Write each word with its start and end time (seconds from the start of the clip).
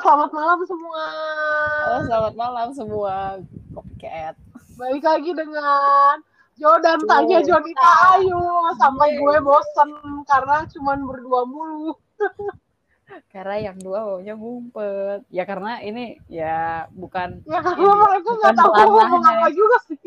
selamat 0.00 0.30
malam 0.32 0.60
semua. 0.64 1.04
Halo, 1.84 1.98
selamat 2.08 2.34
malam 2.34 2.68
semua 2.72 3.14
copycat. 3.76 4.34
Balik 4.80 5.04
lagi 5.04 5.30
dengan 5.36 6.16
Jo 6.56 6.76
dan 6.80 7.00
Tanya 7.04 7.40
Jonita 7.44 8.16
Ayu 8.16 8.40
sampai 8.80 9.16
gue 9.20 9.36
bosen 9.44 9.90
karena 10.24 10.64
cuman 10.72 10.98
berdua 11.04 11.44
mulu. 11.44 11.92
karena 13.32 13.72
yang 13.72 13.76
dua 13.76 14.04
maunya 14.08 14.32
ngumpet. 14.36 15.20
Ya 15.28 15.44
karena 15.44 15.84
ini 15.84 16.16
ya 16.32 16.88
bukan 16.96 17.44
Ya 17.44 17.60
karena 17.60 17.84
ini, 17.84 18.00
mereka 18.00 18.30
nggak 18.40 18.54
tahu 18.56 18.72
ngomong 18.72 19.24
apa 19.24 19.48
juga 19.52 19.78
sih. 19.84 20.00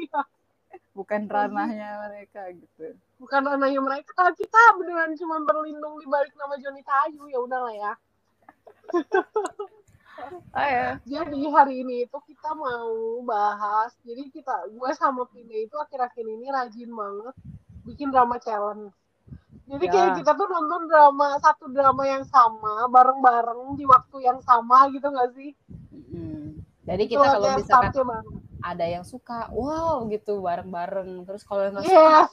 bukan 0.93 1.25
ranahnya 1.25 2.05
mereka 2.05 2.49
gitu. 2.53 2.97
Bukan 3.21 3.41
ranahnya 3.45 3.81
mereka. 3.81 4.29
Kita 4.33 4.61
beneran 4.77 5.13
cuma 5.17 5.41
berlindung 5.45 6.01
di 6.01 6.05
balik 6.09 6.33
nama 6.33 6.57
Jonita 6.57 6.93
Ayu 7.09 7.29
ya 7.29 7.39
udahlah 7.41 7.73
ya. 7.77 7.93
Ayo. 10.53 11.01
Jadi 11.09 11.39
hari 11.49 11.81
ini 11.81 12.05
itu 12.05 12.17
kita 12.29 12.53
mau 12.53 13.21
bahas. 13.25 13.93
Jadi 14.05 14.29
kita, 14.29 14.69
gue 14.69 14.91
sama 14.93 15.25
Pine 15.33 15.65
itu 15.65 15.73
akhir-akhir 15.73 16.25
ini 16.25 16.53
rajin 16.53 16.91
banget 16.93 17.35
bikin 17.83 18.13
drama 18.13 18.37
challenge. 18.37 18.93
Jadi 19.63 19.85
Ya. 19.87 19.91
kayak 19.95 20.11
kita 20.21 20.31
tuh 20.35 20.47
nonton 20.51 20.91
drama 20.91 21.39
satu 21.39 21.71
drama 21.71 22.03
yang 22.03 22.27
sama 22.27 22.85
bareng-bareng 22.91 23.79
di 23.79 23.87
waktu 23.87 24.17
yang 24.27 24.39
sama 24.43 24.91
gitu 24.91 25.07
gak 25.07 25.31
sih? 25.39 25.55
Mm. 26.11 26.59
Jadi 26.83 27.03
kita 27.07 27.39
kalau 27.39 27.55
misalkan 27.55 27.95
bareng. 27.95 28.27
ada 28.59 28.85
yang 28.85 29.07
suka, 29.07 29.47
wow 29.55 30.03
gitu 30.11 30.43
bareng-bareng. 30.43 31.23
Terus 31.23 31.41
kalau 31.47 31.71
yang 31.71 31.79
suka 31.79 32.27
Yes. 32.27 32.31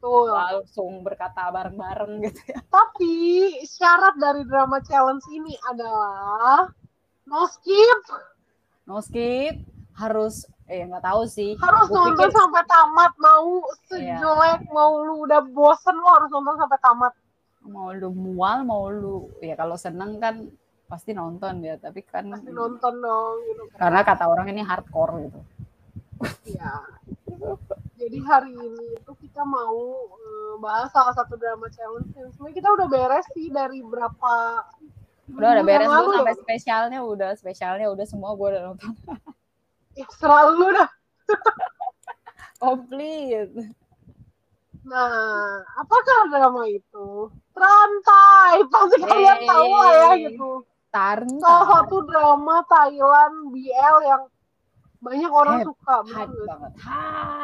Tuh. 0.00 0.32
langsung 0.32 1.04
berkata 1.04 1.52
bareng-bareng 1.52 2.24
gitu 2.24 2.40
ya. 2.56 2.64
Tapi 2.72 3.12
syarat 3.68 4.16
dari 4.16 4.48
drama 4.48 4.80
challenge 4.80 5.28
ini 5.28 5.52
adalah 5.68 6.72
no 7.30 7.46
skip, 7.46 8.00
No 8.84 8.98
skip 8.98 9.54
harus 9.94 10.34
eh 10.66 10.82
nggak 10.82 11.00
tahu 11.00 11.22
sih. 11.26 11.54
harus 11.56 11.86
Gua 11.86 11.96
nonton 12.04 12.26
pikir- 12.26 12.36
sampai 12.36 12.62
tamat. 12.64 13.12
Mau 13.16 13.62
Iya. 13.92 14.18
sejelek, 14.18 14.60
mau 14.68 14.92
lu 14.98 15.24
udah 15.24 15.40
bosen 15.48 15.94
lo 15.94 16.08
harus 16.10 16.28
nonton 16.28 16.56
sampai 16.56 16.80
tamat. 16.80 17.12
mau 17.62 17.92
lu 17.92 18.08
mual 18.10 18.64
mau 18.64 18.88
lu 18.88 19.14
ya 19.38 19.52
kalau 19.52 19.76
seneng 19.76 20.16
kan 20.16 20.48
pasti 20.86 21.12
nonton 21.12 21.60
ya 21.60 21.76
tapi 21.76 22.00
kan 22.02 22.24
Pasti 22.26 22.48
nonton 22.50 22.94
dong 22.98 23.36
gitu 23.44 23.62
kan. 23.68 23.76
karena 23.78 24.00
kata 24.02 24.24
orang 24.26 24.48
ini 24.48 24.62
hardcore 24.62 25.14
gitu 25.22 25.40
Iya. 26.48 26.72
Jadi 27.94 28.18
hari 28.22 28.52
ini 28.52 28.96
itu 28.96 29.12
kita 29.14 29.44
mau 29.44 29.76
eh, 30.08 30.54
bahas 30.56 30.88
salah 30.88 31.12
satu 31.12 31.36
drama 31.36 31.68
challenge 31.68 32.08
yang 32.14 32.32
sebenarnya 32.32 32.56
kita 32.56 32.68
udah 32.72 32.86
beres 32.86 33.26
sih 33.30 33.48
dari 33.50 33.80
berapa 33.82 34.32
udah 35.36 35.50
udah 35.58 35.64
beres 35.64 35.88
lu 35.88 36.10
sampai 36.16 36.34
ya. 36.34 36.40
spesialnya 36.42 37.00
udah 37.04 37.30
spesialnya 37.38 37.86
udah 37.90 38.06
semua 38.06 38.34
gue 38.34 38.46
udah 38.56 38.62
nonton 38.72 38.92
Ya, 39.98 40.06
selalu 40.16 40.70
dah. 40.78 40.90
komplit 42.62 43.50
Nah, 44.80 45.60
apakah 45.76 46.32
drama 46.32 46.64
itu? 46.64 47.28
Terantai, 47.52 48.64
pasti 48.72 48.96
kalian 49.04 49.38
Yeay. 49.44 49.48
tahu 49.50 49.70
lah 49.76 49.90
ya 49.92 50.10
gitu. 50.30 50.50
Salah 50.64 50.88
Tarnta 50.90 51.54
satu 51.68 51.96
drama 52.08 52.64
Thailand 52.66 53.34
BL 53.54 53.96
yang 54.08 54.22
banyak 55.00 55.30
orang 55.30 55.62
Hype, 55.62 55.68
suka, 55.70 55.96
hype 56.10 56.34
banget 56.44 56.72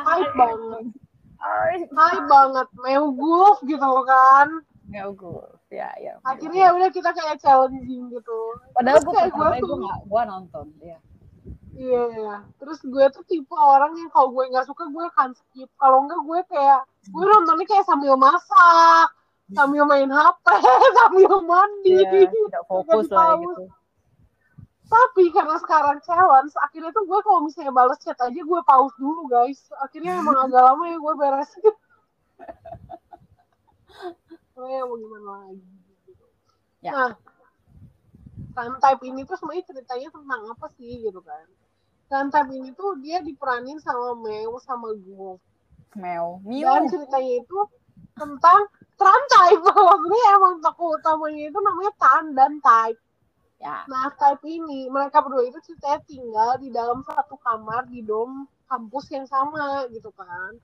Hype 0.07 0.35
banget. 0.35 0.85
hype 1.93 2.27
banget, 2.27 2.69
Meuguf 2.75 3.57
gitu 3.69 3.91
kan. 4.03 4.49
gue 4.91 5.47
ya 5.77 5.91
ya 6.01 6.13
Akhirnya 6.25 6.61
ya 6.63 6.71
udah 6.73 6.89
kita 6.89 7.11
kayak 7.13 7.37
challenging 7.37 8.09
gitu. 8.09 8.39
padahal 8.73 8.97
gue 8.99 9.13
pertama 9.13 9.57
tuh- 9.57 9.77
gue 9.77 9.93
gue 10.09 10.23
nonton 10.25 10.67
ya 10.81 10.99
Iya, 11.77 12.03
iya. 12.09 12.37
Terus 12.57 12.81
gue 12.81 13.05
tuh 13.13 13.21
tipe 13.29 13.53
orang 13.53 13.93
yang 13.93 14.09
kalau 14.09 14.33
gue 14.33 14.49
nggak 14.49 14.65
suka 14.65 14.89
gue 14.89 15.05
akan 15.13 15.37
skip. 15.37 15.69
Kalau 15.77 16.09
enggak 16.09 16.25
gue 16.25 16.41
kayak 16.49 16.81
gue 17.05 17.21
nontonnya 17.23 17.69
kayak 17.69 17.85
sambil 17.85 18.17
masak, 18.17 19.13
sambil 19.53 19.85
main 19.85 20.09
HP, 20.09 20.47
sambil 21.05 21.37
mandi. 21.45 22.01
ya 22.01 22.09
tidak 22.33 22.65
fokus 22.65 23.13
lah 23.13 23.37
gitu 23.37 23.69
Tapi 24.89 25.29
karena 25.29 25.61
sekarang 25.61 26.01
challenge, 26.01 26.57
akhirnya 26.57 26.97
tuh 26.97 27.05
gue 27.05 27.19
kalau 27.21 27.45
misalnya 27.45 27.77
balas 27.77 28.01
chat 28.01 28.17
aja 28.17 28.41
gue 28.41 28.61
pause 28.65 28.97
dulu 28.97 29.29
guys. 29.29 29.61
Akhirnya 29.85 30.17
emang 30.17 30.33
agak 30.49 30.63
lama 30.65 30.85
ya 30.89 30.97
gue 30.97 31.13
beresin. 31.13 31.61
Ya 34.57 34.83
mau 34.89 34.97
gimana 34.97 35.29
lagi. 35.45 35.61
gitu. 36.09 36.25
Ya. 36.81 36.93
Nah, 36.93 37.13
Time 38.57 38.77
Type 38.81 39.03
ini 39.05 39.21
tuh 39.29 39.37
sebenarnya 39.37 39.69
ceritanya 39.69 40.09
tentang 40.09 40.41
apa 40.49 40.67
sih 40.81 41.05
gitu 41.05 41.21
kan. 41.21 41.45
Time 42.09 42.33
Type 42.33 42.51
ini 42.57 42.73
tuh 42.73 42.97
dia 43.05 43.21
diperanin 43.21 43.77
sama 43.85 44.17
Meo 44.17 44.57
sama 44.65 44.97
Gu. 44.97 45.37
Mel 45.97 46.41
Dan 46.41 46.49
Miu 46.49 46.89
ceritanya 46.89 47.33
itu 47.45 47.59
tentang 48.17 48.61
Tran 48.97 49.23
Type. 49.29 49.61
Maksudnya 49.93 50.25
emang 50.41 50.55
tokoh 50.65 50.97
utamanya 50.97 51.53
itu 51.53 51.59
namanya 51.61 51.93
Tan 52.01 52.25
dan 52.33 52.53
Type. 52.65 53.01
ya 53.61 53.85
Nah, 53.89 54.09
Type 54.17 54.45
ini, 54.49 54.89
mereka 54.89 55.21
berdua 55.21 55.45
itu 55.45 55.61
ceritanya 55.61 56.01
tinggal 56.09 56.51
di 56.57 56.69
dalam 56.73 57.05
satu 57.05 57.37
kamar 57.41 57.85
di 57.93 58.01
dom 58.01 58.49
kampus 58.73 59.13
yang 59.13 59.29
sama 59.29 59.85
gitu 59.93 60.09
kan. 60.17 60.57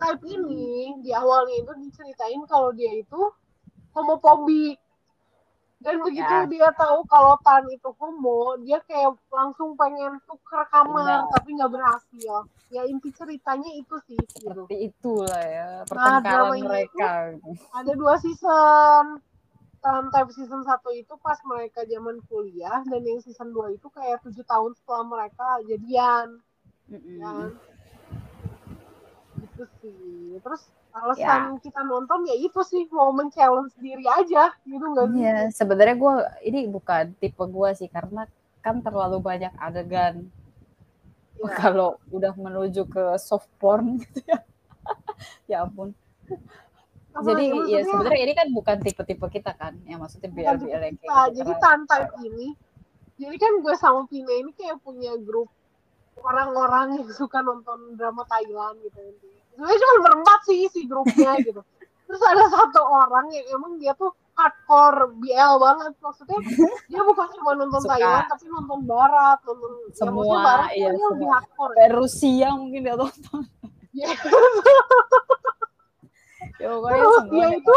Type 0.00 0.24
ini 0.24 0.96
di 1.04 1.12
awalnya 1.12 1.60
itu 1.60 1.72
diceritain 1.76 2.40
kalau 2.48 2.72
dia 2.72 2.96
itu 2.96 3.20
homofobik. 3.92 4.80
Dan 5.80 5.96
begitu 6.04 6.28
Ya. 6.28 6.44
dia 6.44 6.68
tahu 6.76 7.08
kalau 7.08 7.40
Tan 7.40 7.64
itu 7.72 7.88
homo, 7.96 8.52
dia 8.60 8.84
kayak 8.84 9.16
langsung 9.32 9.72
pengen 9.80 10.20
tuker 10.28 10.68
kamar, 10.68 11.24
tapi 11.32 11.56
nggak 11.56 11.72
berhasil. 11.72 12.44
Ya 12.68 12.84
inti 12.84 13.08
ceritanya 13.16 13.72
itu 13.72 13.96
sih. 14.04 14.20
Gitu. 14.20 14.44
seperti 14.44 14.92
itulah 14.92 15.40
ya 15.40 15.68
Nah, 15.80 15.88
pertengkaran 15.88 16.52
dramanya 16.52 16.64
mereka 16.68 17.06
Ada 17.72 17.92
dua 17.96 18.14
season. 18.20 19.24
Tan 19.80 20.12
Type 20.12 20.28
season 20.36 20.60
1 20.60 20.92
itu 20.92 21.16
pas 21.24 21.40
mereka 21.48 21.80
zaman 21.88 22.20
kuliah, 22.28 22.84
dan 22.84 23.00
yang 23.00 23.16
season 23.24 23.48
2 23.48 23.72
itu 23.72 23.88
kayak 23.88 24.20
tujuh 24.20 24.44
tahun 24.44 24.76
setelah 24.76 25.04
mereka 25.08 25.64
jadian. 25.64 26.44
Mm-mm. 26.92 27.22
kan 27.22 27.48
gitu 29.60 29.68
sih 29.78 29.94
terus 30.40 30.62
alasan 30.90 31.60
kita 31.60 31.80
nonton 31.82 32.24
ya 32.24 32.34
itu 32.34 32.60
sih 32.62 32.88
mau 32.88 33.12
men-challenge 33.12 33.76
diri 33.76 34.02
aja 34.02 34.50
gitu 34.62 34.80
nggak 34.82 35.06
sih 35.06 35.20
Iya, 35.20 35.36
sebenarnya 35.50 35.94
gue 35.94 36.14
ini 36.44 36.60
bukan 36.66 37.12
tipe 37.14 37.44
gue 37.46 37.70
sih 37.74 37.86
karena 37.86 38.24
kan 38.58 38.80
terlalu 38.80 39.20
banyak 39.20 39.52
adegan 39.54 40.26
Ya. 41.36 41.56
kalau 41.56 41.96
udah 42.10 42.32
menuju 42.34 42.84
ke 42.84 43.16
soft 43.16 43.48
porn 43.56 43.96
gitu 43.98 44.20
ya. 44.28 44.44
ya 45.48 45.56
ampun. 45.64 45.96
Apalagi 47.10 47.24
Jadi 47.24 47.44
ya 47.48 47.54
maksudnya 47.56 47.84
sebenarnya 47.88 48.22
ini 48.22 48.34
kan 48.34 48.48
bukan 48.50 48.76
tipe-tipe 48.78 49.26
kita 49.30 49.52
kan, 49.54 49.72
yang 49.82 49.98
maksudnya 49.98 50.28
biar 50.28 50.60
biar 50.60 50.80
yang 50.84 50.94
kayak 50.94 51.00
gitu. 51.00 51.32
jadi 51.34 51.52
Karena- 51.54 51.62
Tan 51.64 51.80
Type 51.88 52.12
ini 52.22 52.48
jadi 53.16 53.36
kan 53.36 53.52
gue 53.56 53.74
sama 53.74 54.04
Pina 54.04 54.28
ini 54.30 54.52
kayak 54.52 54.84
punya 54.84 55.16
grup 55.16 55.48
orang-orang 56.20 57.00
yang 57.00 57.08
suka 57.08 57.40
nonton 57.40 57.96
drama 57.96 58.20
Thailand 58.26 58.76
gitu 58.82 59.00
sebenarnya 59.60 59.76
cuma 59.76 59.94
berempat 60.08 60.38
sih 60.48 60.60
si 60.72 60.80
grupnya 60.88 61.36
gitu 61.46 61.60
terus 62.08 62.22
ada 62.24 62.48
satu 62.48 62.80
orang 62.80 63.28
yang 63.28 63.44
emang 63.60 63.76
dia 63.76 63.92
tuh 63.92 64.08
hardcore 64.32 65.12
BL 65.20 65.52
banget 65.60 65.92
maksudnya 66.00 66.40
dia 66.88 67.02
bukan 67.04 67.28
cuma 67.36 67.52
nonton 67.60 67.84
Suka. 67.84 67.92
Thailand 67.92 68.24
tapi 68.24 68.44
nonton 68.48 68.80
Barat 68.88 69.38
nonton 69.44 69.70
ya 69.84 69.92
Semua, 69.92 70.16
maksudnya 70.16 70.40
Barat 70.40 70.70
iya, 70.72 70.88
dia 70.96 71.06
lebih 71.12 71.28
semua. 71.28 71.34
hardcore 71.36 71.74
ya. 71.76 71.86
Rusia 71.92 72.48
mungkin 72.56 72.80
dia 72.80 72.96
tonton. 72.96 73.40
Ya. 73.90 74.06
Ya 76.62 76.70
Terus 76.70 77.16
dia 77.26 77.48
itu 77.58 77.76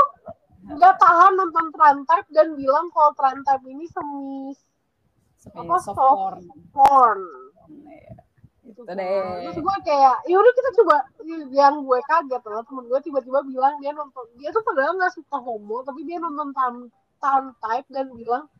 nggak 0.63 0.95
tahan 1.01 1.33
nonton 1.35 1.65
Trantap 1.73 2.23
dan 2.31 2.53
bilang 2.53 2.87
kalau 2.93 3.11
Trantap 3.17 3.59
ini 3.65 3.89
semi 3.89 4.53
Seperti 5.41 5.67
apa, 5.67 5.75
soft 5.81 5.97
porn. 5.99 6.37
porn. 6.71 7.19
Ya, 7.83 7.99
kan. 8.13 8.22
Deh. 8.91 9.47
Terus 9.47 9.57
gue 9.63 9.77
kayak, 9.87 10.15
ya 10.27 10.35
udah 10.35 10.53
kita 10.53 10.69
coba. 10.83 10.95
Yang 11.49 11.75
gue 11.87 11.99
kaget 12.03 12.43
lah, 12.43 12.63
temen 12.67 12.85
gue 12.91 12.99
tiba-tiba 12.99 13.39
bilang 13.47 13.79
dia 13.79 13.91
nonton, 13.95 14.25
dia 14.35 14.51
tuh 14.51 14.63
padahal 14.67 14.99
nggak 14.99 15.13
suka 15.15 15.37
homo, 15.39 15.81
tapi 15.87 16.03
dia 16.03 16.19
nonton 16.19 16.51
tan 16.51 16.91
tan 17.23 17.55
type 17.63 17.87
dan 17.87 18.11
bilang 18.11 18.51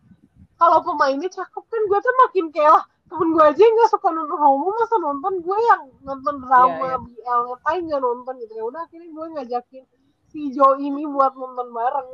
kalau 0.56 0.80
pemainnya 0.80 1.28
cakep 1.28 1.64
kan 1.68 1.81
gue 1.84 2.00
tuh 2.00 2.16
makin 2.24 2.46
kayak 2.56 2.72
lah 2.80 2.84
temen 3.12 3.36
gue 3.36 3.44
aja 3.44 3.60
yang 3.60 3.75
nggak 3.75 3.92
suka 3.92 4.10
nonton 4.16 4.40
homo 4.40 4.68
masa 4.72 4.96
nonton 5.04 5.34
gue 5.44 5.58
yang 5.68 5.84
nonton 6.08 6.36
drama 6.40 6.84
Iya, 6.88 6.98
BL 7.04 7.40
ngapain 7.52 7.81
nggak 7.84 8.02
nonton 8.02 8.34
gitu 8.40 8.54
ya 8.56 8.64
udah 8.64 8.81
akhirnya 8.88 9.10
gue 9.12 9.25
ngajakin 9.36 9.84
si 10.31 10.40
Jo 10.56 10.80
ini 10.80 11.04
buat 11.06 11.36
nonton 11.36 11.68
bareng 11.75 12.08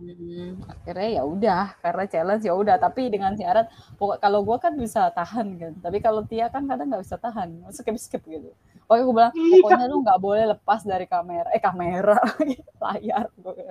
Hmm, 0.00 0.58
akhirnya 0.72 1.08
ya 1.20 1.22
udah 1.24 1.64
karena 1.78 2.04
challenge 2.06 2.44
ya 2.44 2.54
udah. 2.54 2.76
Tapi 2.76 3.10
dengan 3.10 3.32
syarat 3.34 3.70
pokok 3.96 4.18
kalau 4.18 4.42
gue 4.42 4.56
kan 4.58 4.72
bisa 4.74 5.10
tahan 5.14 5.46
kan. 5.58 5.72
Tapi 5.78 5.98
kalau 6.02 6.22
Tia 6.26 6.50
kan 6.50 6.66
kadang 6.66 6.90
nggak 6.90 7.02
bisa 7.06 7.16
tahan. 7.16 7.62
Skip 7.70 7.96
skip 7.96 8.22
gitu. 8.26 8.50
Pokoknya 8.86 9.02
gue 9.06 9.14
bilang 9.14 9.32
Iya. 9.38 9.54
pokoknya 9.62 9.86
lu 9.86 9.96
nggak 10.02 10.20
boleh 10.20 10.44
lepas 10.50 10.80
dari 10.82 11.06
kamera 11.06 11.46
eh 11.54 11.62
kamera 11.62 12.18
layar 12.82 13.30
gue 13.38 13.70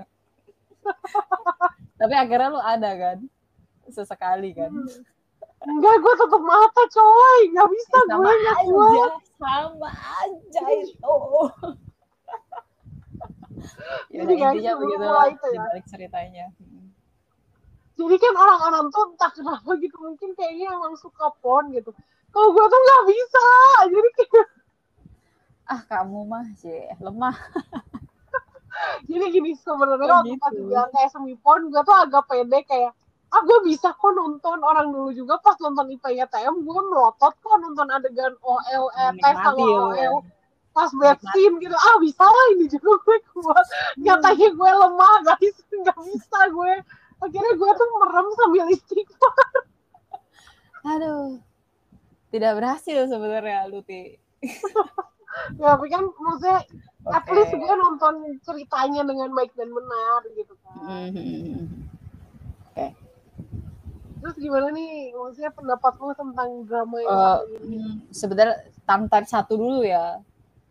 tapi 2.00 2.14
akhirnya 2.16 2.50
lu 2.56 2.62
ada 2.64 2.92
kan? 2.96 3.18
Sesekali 3.92 4.56
kan? 4.56 4.72
Enggak 5.60 5.96
gue 6.00 6.14
tutup 6.24 6.40
mata 6.40 6.84
coy. 6.88 7.40
Nggak 7.52 7.68
bisa 7.68 7.98
sama 8.08 8.24
gue 8.24 8.36
nggak 8.40 8.58
aja 8.58 8.72
kuat 8.72 9.14
sama 9.36 9.90
aja 9.92 10.64
itu 10.72 11.16
ya 14.10 14.22
Jadi 14.22 14.34
guys, 14.36 14.54
intinya 14.54 14.72
sebelum 14.72 14.82
begitu 14.82 15.04
mulai 15.04 15.30
itu 15.30 15.46
ya. 15.46 15.54
dibalik 15.56 15.86
ceritanya 15.86 16.46
Hmm. 16.56 16.88
jadi 17.96 18.16
kan 18.18 18.34
orang-orang 18.34 18.86
tuh 18.90 19.04
entah 19.10 19.32
kenapa 19.32 19.70
gitu 19.76 19.96
mungkin 19.98 20.30
kayaknya 20.34 20.68
emang 20.72 20.96
suka 20.96 21.36
pon 21.38 21.68
gitu 21.70 21.92
kalau 22.30 22.50
gue 22.50 22.64
tuh 22.64 22.80
nggak 22.80 23.04
bisa 23.06 23.46
jadi 23.86 24.10
kayak 24.16 24.48
ah 25.72 25.82
kamu 25.86 26.20
mah 26.24 26.46
sih 26.56 26.80
lemah 26.98 27.36
jadi 29.10 29.26
gini 29.30 29.52
sebenarnya 29.54 30.08
Oh, 30.08 30.16
waktu 30.18 30.32
gitu. 30.32 30.40
pas 30.40 30.54
bilang 30.56 30.90
kayak 30.90 31.10
semi 31.10 31.36
pon 31.36 31.68
gue 31.68 31.82
tuh 31.82 31.98
agak 31.98 32.24
pede 32.26 32.60
kayak 32.64 32.92
ah 33.30 33.42
gue 33.44 33.60
bisa 33.64 33.92
kok 33.92 34.12
nonton 34.12 34.58
orang 34.60 34.90
dulu 34.90 35.12
juga 35.12 35.38
pas 35.38 35.54
nonton 35.60 35.92
IPYTM 35.92 36.56
gue 36.56 36.82
melotot 36.82 37.34
kok 37.36 37.58
nonton 37.58 37.86
adegan 37.88 38.34
OL 38.40 38.84
eh, 38.96 39.12
tes 39.20 39.36
sama. 39.36 39.60
OL 39.60 40.14
pas 40.74 40.90
bad 40.96 41.20
scene 41.34 41.56
gitu. 41.60 41.76
Ah 41.76 41.96
bisa 42.00 42.24
lah 42.24 42.46
ini 42.56 42.66
juga 42.70 42.98
gue 43.04 43.18
kuat 43.36 43.66
nyatanya 44.00 44.48
gue 44.54 44.72
lemah 44.72 45.16
guys. 45.26 45.58
Nggak 45.70 46.00
bisa 46.06 46.40
gue. 46.50 46.74
Akhirnya 47.20 47.54
gue 47.58 47.72
tuh 47.76 47.88
merem 48.00 48.28
sambil 48.38 48.66
istighfar 48.72 49.50
aduh. 50.86 51.40
Tidak 52.30 52.52
berhasil 52.54 53.10
sebenarnya 53.10 53.66
Luti. 53.68 54.14
Ya 55.58 55.78
tapi 55.78 55.94
kan 55.94 56.10
maksudnya 56.10 56.66
at 57.10 57.26
Oke. 57.26 57.34
least 57.38 57.54
gue 57.54 57.76
nonton 57.78 58.14
ceritanya 58.42 59.02
dengan 59.06 59.30
baik 59.34 59.54
dan 59.54 59.70
benar 59.70 60.22
gitu 60.34 60.54
kan. 60.66 61.10
Mhm. 61.14 61.88
terus 64.20 64.36
gimana 64.36 64.68
nih? 64.76 65.16
Maksudnya 65.16 65.52
pendapat 65.56 65.96
lu 65.96 66.12
tentang 66.12 66.50
drama 66.68 66.98
yang 67.00 67.08
satu 67.08 67.46
ini? 67.56 67.78
hmm, 67.80 67.94
sebenarnya 68.12 68.58
tantar 68.84 69.24
satu 69.24 69.56
dulu 69.56 69.80
ya 69.88 70.20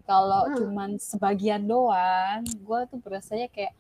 kalau 0.09 0.49
Hmm. 0.49 0.57
cuman 0.57 0.91
sebagian 0.97 1.69
doang 1.69 2.41
gue 2.49 2.81
tuh 2.89 2.97
berasanya 2.97 3.53
kayak 3.53 3.77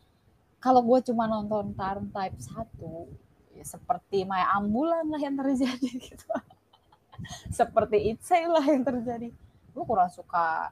kalau 0.60 0.84
gue 0.84 1.00
cuma 1.08 1.25
nonton 1.25 1.72
Tarn 1.72 2.12
Type 2.12 2.36
1 2.36 3.08
ya 3.56 3.64
seperti 3.64 4.28
Maya 4.28 4.52
Ambulan 4.60 5.08
lah 5.08 5.16
yang 5.16 5.34
terjadi 5.34 5.88
gitu. 6.12 6.28
Seperti 7.48 8.14
Itsei 8.14 8.44
lah 8.46 8.62
yang 8.62 8.84
terjadi. 8.84 9.32
Gue 9.72 9.84
kurang 9.88 10.12
suka. 10.12 10.70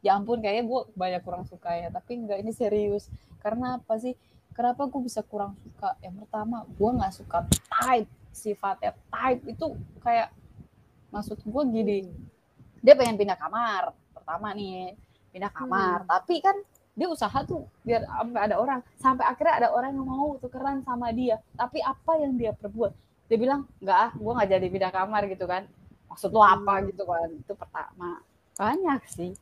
Ya 0.00 0.14
ampun 0.14 0.38
kayaknya 0.38 0.64
gue 0.66 0.80
banyak 0.94 1.22
kurang 1.26 1.44
suka 1.44 1.74
ya 1.74 1.90
tapi 1.90 2.22
enggak 2.22 2.38
ini 2.40 2.52
serius. 2.54 3.10
Karena 3.42 3.82
apa 3.82 3.98
sih? 3.98 4.14
Kenapa 4.52 4.86
gue 4.86 5.00
bisa 5.02 5.24
kurang 5.26 5.56
suka? 5.58 5.96
Yang 6.04 6.24
pertama 6.24 6.64
gue 6.68 6.90
nggak 6.92 7.12
suka 7.12 7.38
type 7.66 8.08
sifatnya 8.32 8.92
type 9.10 9.42
itu 9.48 9.66
kayak 10.00 10.30
maksud 11.10 11.40
gue 11.40 11.62
gini. 11.68 11.98
Dia 12.80 12.94
pengen 12.94 13.16
pindah 13.16 13.36
kamar 13.36 13.92
pertama 14.22 14.54
nih 14.54 14.94
pindah 15.34 15.50
kamar. 15.50 16.06
Tapi 16.06 16.38
kan 16.38 16.54
dia 16.94 17.10
usaha 17.10 17.34
tuh 17.42 17.66
biar 17.82 18.06
sampai 18.06 18.40
ada 18.46 18.56
orang. 18.62 18.80
Sampai 18.94 19.26
akhirnya 19.26 19.66
ada 19.66 19.68
orang 19.74 19.98
yang 19.98 20.06
mau 20.06 20.38
tukeran 20.38 20.86
sama 20.86 21.10
dia. 21.10 21.42
Tapi 21.58 21.82
apa 21.82 22.12
yang 22.22 22.38
dia 22.38 22.54
perbuat? 22.54 22.94
Dia 23.26 23.38
bilang 23.40 23.66
nggak 23.82 23.98
ah 23.98 24.10
gue 24.14 24.32
nggak 24.38 24.50
jadi 24.54 24.66
pindah 24.70 24.92
kamar 24.94 25.22
gitu 25.26 25.44
kan. 25.50 25.66
Maksud 26.06 26.30
lo 26.30 26.46
apa 26.46 26.86
gitu 26.86 27.02
kan? 27.02 27.28
Itu 27.34 27.58
pertama. 27.58 28.22
Banyak 28.54 29.02
sih. 29.10 29.34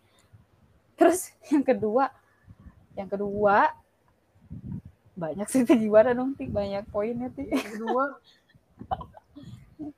Terus 0.97 1.37
yang 1.53 1.61
kedua 1.61 2.09
yang 2.97 3.13
kedua 3.13 3.77
banyak 5.21 5.47
sih 5.53 5.63
gimana 5.69 6.17
dong 6.17 6.33
Ti? 6.33 6.49
banyak 6.49 6.89
poinnya 6.89 7.29
Ti. 7.29 7.45
kedua? 7.77 8.17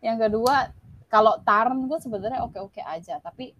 Yang 0.02 0.18
kedua 0.26 0.54
kalau 1.12 1.36
Tarn 1.44 1.76
gue 1.86 1.98
sebenarnya 2.00 2.40
oke 2.42 2.58
oke 2.58 2.80
aja. 2.80 3.20
Tapi 3.20 3.52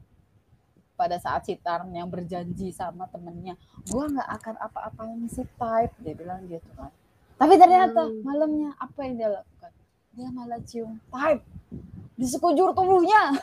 pada 1.02 1.19
saat 1.19 1.43
si 1.43 1.58
Tarn 1.58 1.90
yang 1.90 2.06
berjanji 2.06 2.70
sama 2.70 3.10
temennya 3.10 3.58
gue 3.90 4.04
nggak 4.06 4.28
akan 4.38 4.54
apa-apain 4.62 5.19
si 5.26 5.43
Type 5.58 5.90
dia 5.99 6.14
bilang 6.14 6.46
gitu 6.46 6.62
kan. 6.78 6.94
Tapi 7.43 7.58
ternyata 7.58 8.06
Hmm. 8.06 8.22
malamnya 8.22 8.70
apa 8.78 9.02
yang 9.02 9.14
dia 9.19 9.28
lakukan? 9.34 9.72
Dia 10.14 10.28
malah 10.31 10.62
cium 10.62 10.94
Type 11.10 11.43
di 12.14 12.26
sekujur 12.31 12.70
tubuhnya. 12.70 13.34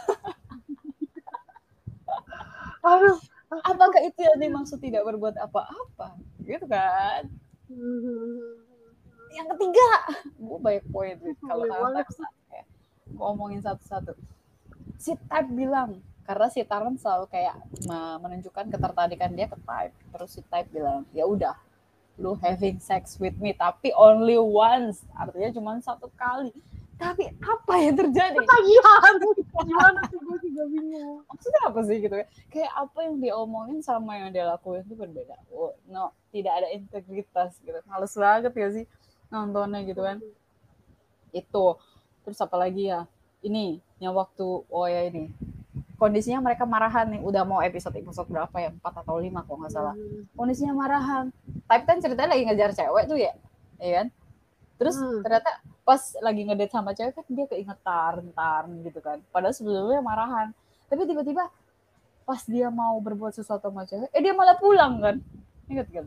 Aduh. 2.87 3.19
Apakah 3.49 4.05
itu 4.05 4.21
yang 4.21 4.37
dimaksud 4.39 4.77
tidak 4.79 5.03
berbuat 5.03 5.35
apa-apa? 5.35 6.15
Gitu 6.45 6.63
kan. 6.69 7.27
Yang 9.35 9.47
ketiga 9.57 9.89
gue 10.37 10.59
banyak 10.63 10.85
poin 10.93 11.17
Rit, 11.19 11.35
kalau 11.43 11.65
ya. 11.67 12.63
Ngomongin 13.09 13.59
satu-satu. 13.59 14.15
Si 15.01 15.17
Type 15.27 15.49
bilang 15.51 15.99
karena 16.29 16.45
si 16.53 16.61
Tarn 16.61 16.93
selalu 16.93 17.25
kayak 17.25 17.57
me- 17.89 18.19
menunjukkan 18.21 18.69
ketertarikan 18.69 19.33
dia 19.33 19.49
ke 19.49 19.57
Type. 19.65 19.97
Terus 20.13 20.29
si 20.29 20.45
Type 20.45 20.69
bilang 20.69 21.01
ya 21.09 21.25
udah 21.25 21.57
lu 22.21 22.37
having 22.37 22.77
sex 22.77 23.17
with 23.17 23.33
me 23.41 23.49
tapi 23.57 23.89
only 23.97 24.37
once. 24.37 25.01
Artinya 25.17 25.49
cuma 25.57 25.81
satu 25.81 26.05
kali. 26.13 26.53
Tapi 27.01 27.33
apa 27.41 27.73
yang 27.81 27.97
terjadi? 27.97 28.37
Ketagihan 28.37 29.13
gimana 29.65 29.99
sih 30.05 30.19
gue 30.21 30.37
juga 30.45 30.63
bingung. 30.69 31.25
Maksudnya 31.25 31.61
apa 31.65 31.79
sih 31.81 31.97
gitu? 31.97 32.13
Ya 32.13 32.25
kayak 32.53 32.71
apa 32.77 32.99
yang 33.09 33.15
dia 33.17 33.33
omongin 33.33 33.79
sama 33.81 34.21
yang 34.21 34.29
dia 34.29 34.45
lakuin 34.45 34.85
itu 34.85 34.93
berbeda. 34.93 35.33
Oh, 35.49 35.73
no 35.89 36.13
tidak 36.29 36.61
ada 36.61 36.67
integritas 36.69 37.57
gitu. 37.65 37.79
Males 37.89 38.13
banget 38.13 38.53
ya 38.53 38.69
sih 38.69 38.85
nontonnya 39.33 39.81
gitu 39.81 40.05
kan? 40.05 40.21
Itu. 41.33 41.81
Terus 42.21 42.37
apa 42.37 42.53
lagi 42.53 42.93
ya? 42.93 43.09
Ini 43.41 43.81
yang 43.97 44.13
waktu 44.13 44.45
oh 44.69 44.85
ya 44.85 45.09
ini 45.09 45.33
kondisinya 45.99 46.39
mereka 46.39 46.63
marahan 46.63 47.11
nih 47.11 47.21
udah 47.21 47.43
mau 47.43 47.59
episode 47.59 47.93
episode 47.99 48.31
berapa 48.31 48.55
ya? 48.55 48.69
Empat 48.71 49.03
atau 49.03 49.19
lima 49.19 49.43
kalau 49.43 49.61
nggak 49.61 49.73
salah. 49.75 49.95
Kondisinya 50.33 50.73
marahan. 50.73 51.29
Type 51.67 51.85
kan 51.85 51.97
ceritanya 51.99 52.33
lagi 52.33 52.43
ngejar 52.47 52.71
cewek 52.71 53.03
tuh 53.05 53.19
ya 53.19 53.35
iya 53.77 54.03
kan? 54.03 54.07
Terus 54.79 54.95
Hmm. 54.95 55.19
ternyata 55.21 55.49
pas 55.83 56.01
lagi 56.23 56.41
ngedate 56.47 56.71
sama 56.71 56.95
cewek 56.95 57.13
kan 57.13 57.25
dia 57.27 57.45
keingetan 57.45 58.31
tarn 58.31 58.69
gitu 58.87 58.99
kan. 59.03 59.19
Padahal 59.29 59.51
sebelumnya 59.51 59.99
marahan. 59.99 60.55
Tapi 60.87 61.03
tiba-tiba 61.05 61.51
pas 62.23 62.41
dia 62.47 62.71
mau 62.71 62.95
berbuat 62.97 63.35
sesuatu 63.35 63.67
sama 63.67 63.83
cewek 63.83 64.07
eh 64.09 64.21
dia 64.23 64.31
malah 64.31 64.55
pulang 64.55 65.03
kan? 65.03 65.15
Ingat 65.67 65.87
kan 65.91 66.05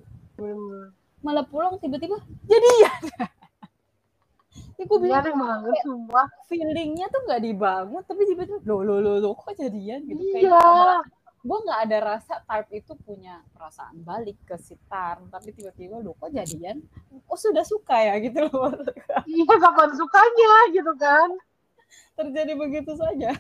malah 1.23 1.47
pulang 1.47 1.79
tiba-tiba 1.79 2.19
jadian 2.51 3.01
ya 4.81 4.85
gue 4.89 4.99
bilang 4.99 5.23
aneh 5.25 5.35
banget 5.37 5.75
sumpah. 5.85 6.27
feelingnya 6.49 7.07
tuh 7.13 7.21
nggak 7.29 7.43
dibangun 7.45 8.03
tapi 8.09 8.23
tiba-tiba 8.25 8.59
lo 8.65 8.81
lo 8.81 8.97
lo 8.99 9.13
lo 9.21 9.31
kok 9.37 9.55
jadian? 9.57 10.05
Gitu. 10.09 10.21
Kayak 10.33 10.49
iya. 10.49 10.99
gue 11.43 11.59
nggak 11.67 11.81
ada 11.91 11.99
rasa 12.15 12.35
type 12.47 12.71
itu 12.71 12.93
punya 13.03 13.43
perasaan 13.53 13.99
balik 14.07 14.39
ke 14.47 14.57
si 14.57 14.79
Tarn 14.87 15.29
tapi 15.29 15.53
tiba-tiba 15.53 16.01
lo 16.01 16.17
kok 16.17 16.33
jadian? 16.33 16.81
Oh 17.29 17.37
sudah 17.37 17.65
suka 17.67 17.97
ya? 18.01 18.15
Gitu 18.23 18.39
loh 18.49 18.73
iya 19.29 19.55
kapan 19.61 19.91
sukanya 19.93 20.55
gitu 20.73 20.93
kan. 20.97 21.29
Terjadi 22.17 22.53
begitu 22.57 22.93
saja. 22.97 23.37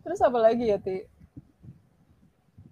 Terus 0.00 0.20
apa 0.22 0.38
lagi 0.38 0.70
ya 0.70 0.78
ti? 0.78 1.06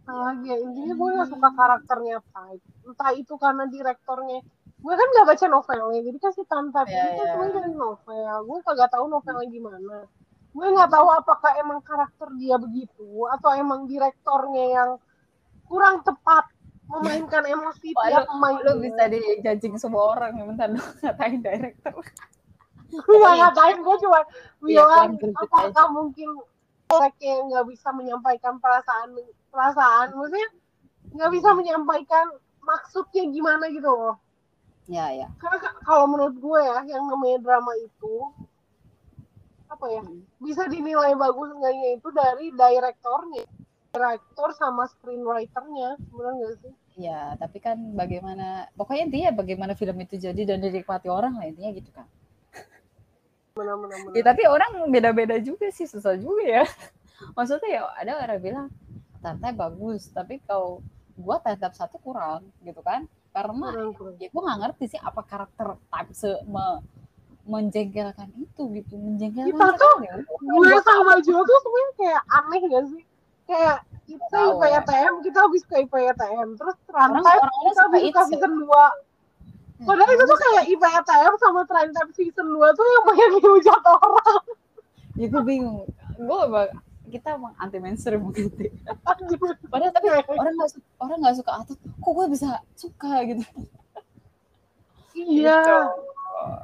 Lagi 0.09 0.49
ya, 0.49 0.57
intinya 0.57 0.95
gue 0.97 1.09
gak 1.21 1.29
suka 1.29 1.49
karakternya 1.53 2.25
Type 2.33 2.65
entah 2.89 3.13
itu 3.13 3.35
karena 3.37 3.69
direktornya 3.69 4.41
gue 4.89 4.97
kan 4.97 5.09
gak 5.21 5.29
baca 5.29 5.47
novelnya 5.53 6.01
jadi 6.01 6.17
kan 6.17 6.33
si 6.33 6.43
Tan 6.49 6.73
Type 6.73 6.89
Iya, 6.89 6.97
ini 6.97 7.13
kan 7.13 7.13
iya. 7.13 7.33
sebenarnya 7.37 7.57
dari 7.61 7.73
novel. 7.77 8.37
Gue 8.49 8.59
kagak 8.65 8.89
tahu 8.89 9.05
novelnya 9.05 9.47
gimana. 9.53 9.97
Gue 10.57 10.69
nggak 10.73 10.89
tahu 10.89 11.09
apakah 11.13 11.53
emang 11.61 11.85
karakter 11.85 12.33
dia 12.41 12.57
begitu 12.57 13.29
atau 13.29 13.53
emang 13.53 13.85
direktornya 13.85 14.65
yang 14.81 14.91
kurang 15.69 16.01
tepat 16.01 16.49
memainkan 16.89 17.45
emosi 17.45 17.93
Wah, 17.93 18.09
tiap 18.09 18.25
pemain 18.33 18.57
lo 18.65 18.81
bisa 18.81 19.13
dijajing 19.13 19.77
semua 19.77 20.17
orang 20.17 20.41
ya 20.41 20.45
bentar 20.49 20.69
dong 20.73 20.81
ngatain 21.05 21.41
director. 21.45 21.95
Gue 22.89 23.17
gak 23.21 23.37
ngatain. 23.45 23.79
Gue 23.85 23.97
cuma 24.01 24.21
Iya, 24.25 24.65
bilang 24.65 24.89
kurang 24.89 25.13
greget 25.21 25.37
apakah 25.37 25.87
mungkin 25.93 26.29
mereka 26.89 27.33
nggak 27.45 27.65
bisa 27.69 27.89
menyampaikan 27.93 28.55
perasaan 28.57 29.13
perasaan 29.53 30.17
maksudnya 30.17 30.49
nggak 31.13 31.31
bisa 31.37 31.49
menyampaikan 31.53 32.25
maksudnya 32.65 33.29
gimana 33.29 33.69
gitu 33.69 33.93
loh 33.93 34.17
ya 34.89 35.07
ya 35.13 35.29
karena 35.41 35.59
ka- 35.61 35.79
kalau 35.85 36.05
menurut 36.09 36.37
gue 36.41 36.61
ya 36.65 36.79
yang 36.97 37.05
namanya 37.07 37.39
drama 37.45 37.73
itu 37.77 38.15
apa 39.69 39.87
ya 39.93 40.01
Hmm. 40.01 40.25
bisa 40.41 40.65
dinilai 40.65 41.13
bagus 41.13 41.49
enggaknya 41.53 41.89
itu 42.01 42.09
dari 42.11 42.47
direktornya 42.57 43.45
direktor 43.93 44.49
sama 44.57 44.89
screenwriternya 44.89 45.89
benar 46.13 46.33
nggak 46.41 46.55
sih 46.65 46.73
ya 46.99 47.37
tapi 47.37 47.59
kan 47.61 47.77
bagaimana 47.95 48.67
pokoknya 48.75 49.03
intinya 49.07 49.31
bagaimana 49.45 49.73
film 49.77 49.97
itu 50.03 50.15
jadi 50.19 50.41
dan 50.49 50.59
dinikmati 50.65 51.09
orang 51.13 51.37
lah 51.39 51.45
intinya 51.47 51.71
gitu 51.77 51.91
kan 51.93 52.09
benar 53.59 53.77
benar 53.77 53.99
benar 54.07 54.15
Ya, 54.17 54.23
tapi 54.23 54.43
orang 54.47 54.71
beda-beda 54.95 55.37
juga 55.43 55.67
sih, 55.75 55.87
susah 55.91 56.15
juga 56.15 56.47
ya. 56.47 56.65
Maksudnya 57.37 57.69
ya 57.69 57.83
ada 57.99 58.13
orang 58.23 58.39
bilang 58.39 58.67
Tante 59.19 59.51
bagus, 59.51 60.07
tapi 60.15 60.39
kalau 60.47 60.79
gua 61.19 61.43
tetap 61.43 61.75
satu 61.75 61.99
kurang 61.99 62.47
gitu 62.63 62.79
kan. 62.87 63.11
Karena 63.31 63.67
kurang 63.71 63.93
kurang. 63.95 64.15
ya 64.19 64.29
gue 64.29 64.43
nggak 64.43 64.59
ngerti 64.65 64.85
sih 64.93 65.01
apa 65.01 65.21
karakter 65.23 65.67
type 65.79 66.13
se 66.13 66.31
me- 66.49 66.83
menjengkelkan 67.49 68.29
itu 68.37 68.63
gitu 68.77 68.95
menjengkelkan 69.01 69.49
Kita 69.57 69.67
tuh, 69.81 69.95
gue 70.37 70.79
sama 70.85 71.17
Jo 71.25 71.41
tuh 71.41 71.59
sebenarnya 71.65 71.93
kayak 71.97 72.23
aneh 72.29 72.61
gak 72.69 72.85
sih? 72.93 73.03
Kayak 73.49 73.77
kita 74.05 74.25
Tahu, 74.29 74.61
ya. 74.61 74.81
IPTM 74.85 75.15
kita 75.25 75.39
habis 75.49 75.63
ke 75.65 75.75
IPTM 75.81 76.49
terus 76.61 76.77
rantai 76.93 77.37
orang 77.41 77.53
kita 77.73 77.81
habis 77.89 78.01
ke 78.05 78.09
itu. 78.13 78.21
season 78.37 78.53
2 78.69 79.89
padahal 79.89 80.11
itu 80.11 80.25
tuh 80.27 80.39
kayak 80.43 80.65
IPTM 80.75 81.35
sama 81.39 81.61
Trendtime 81.65 82.13
season 82.13 82.47
2 82.51 82.77
tuh 82.77 82.85
yang 82.85 83.05
banyak 83.07 83.29
dihujat 83.39 83.83
orang. 83.87 84.43
Gue 85.17 85.43
bingung. 85.43 85.87
Gue 86.19 86.41
kita 87.09 87.35
emang 87.35 87.53
anti 87.57 87.77
mainstream 87.77 88.23
gitu 88.31 88.53
padahal 89.67 89.91
tapi 89.91 90.07
orang 90.09 90.55
nggak 90.55 90.71
suka 90.71 90.87
orang 90.99 91.19
nggak 91.19 91.37
suka 91.37 91.51
atau 91.57 91.75
kok 91.75 92.13
gue 92.13 92.27
bisa 92.29 92.49
suka 92.75 93.13
gitu 93.25 93.45
iya 95.15 95.59
Gitu. 95.59 95.77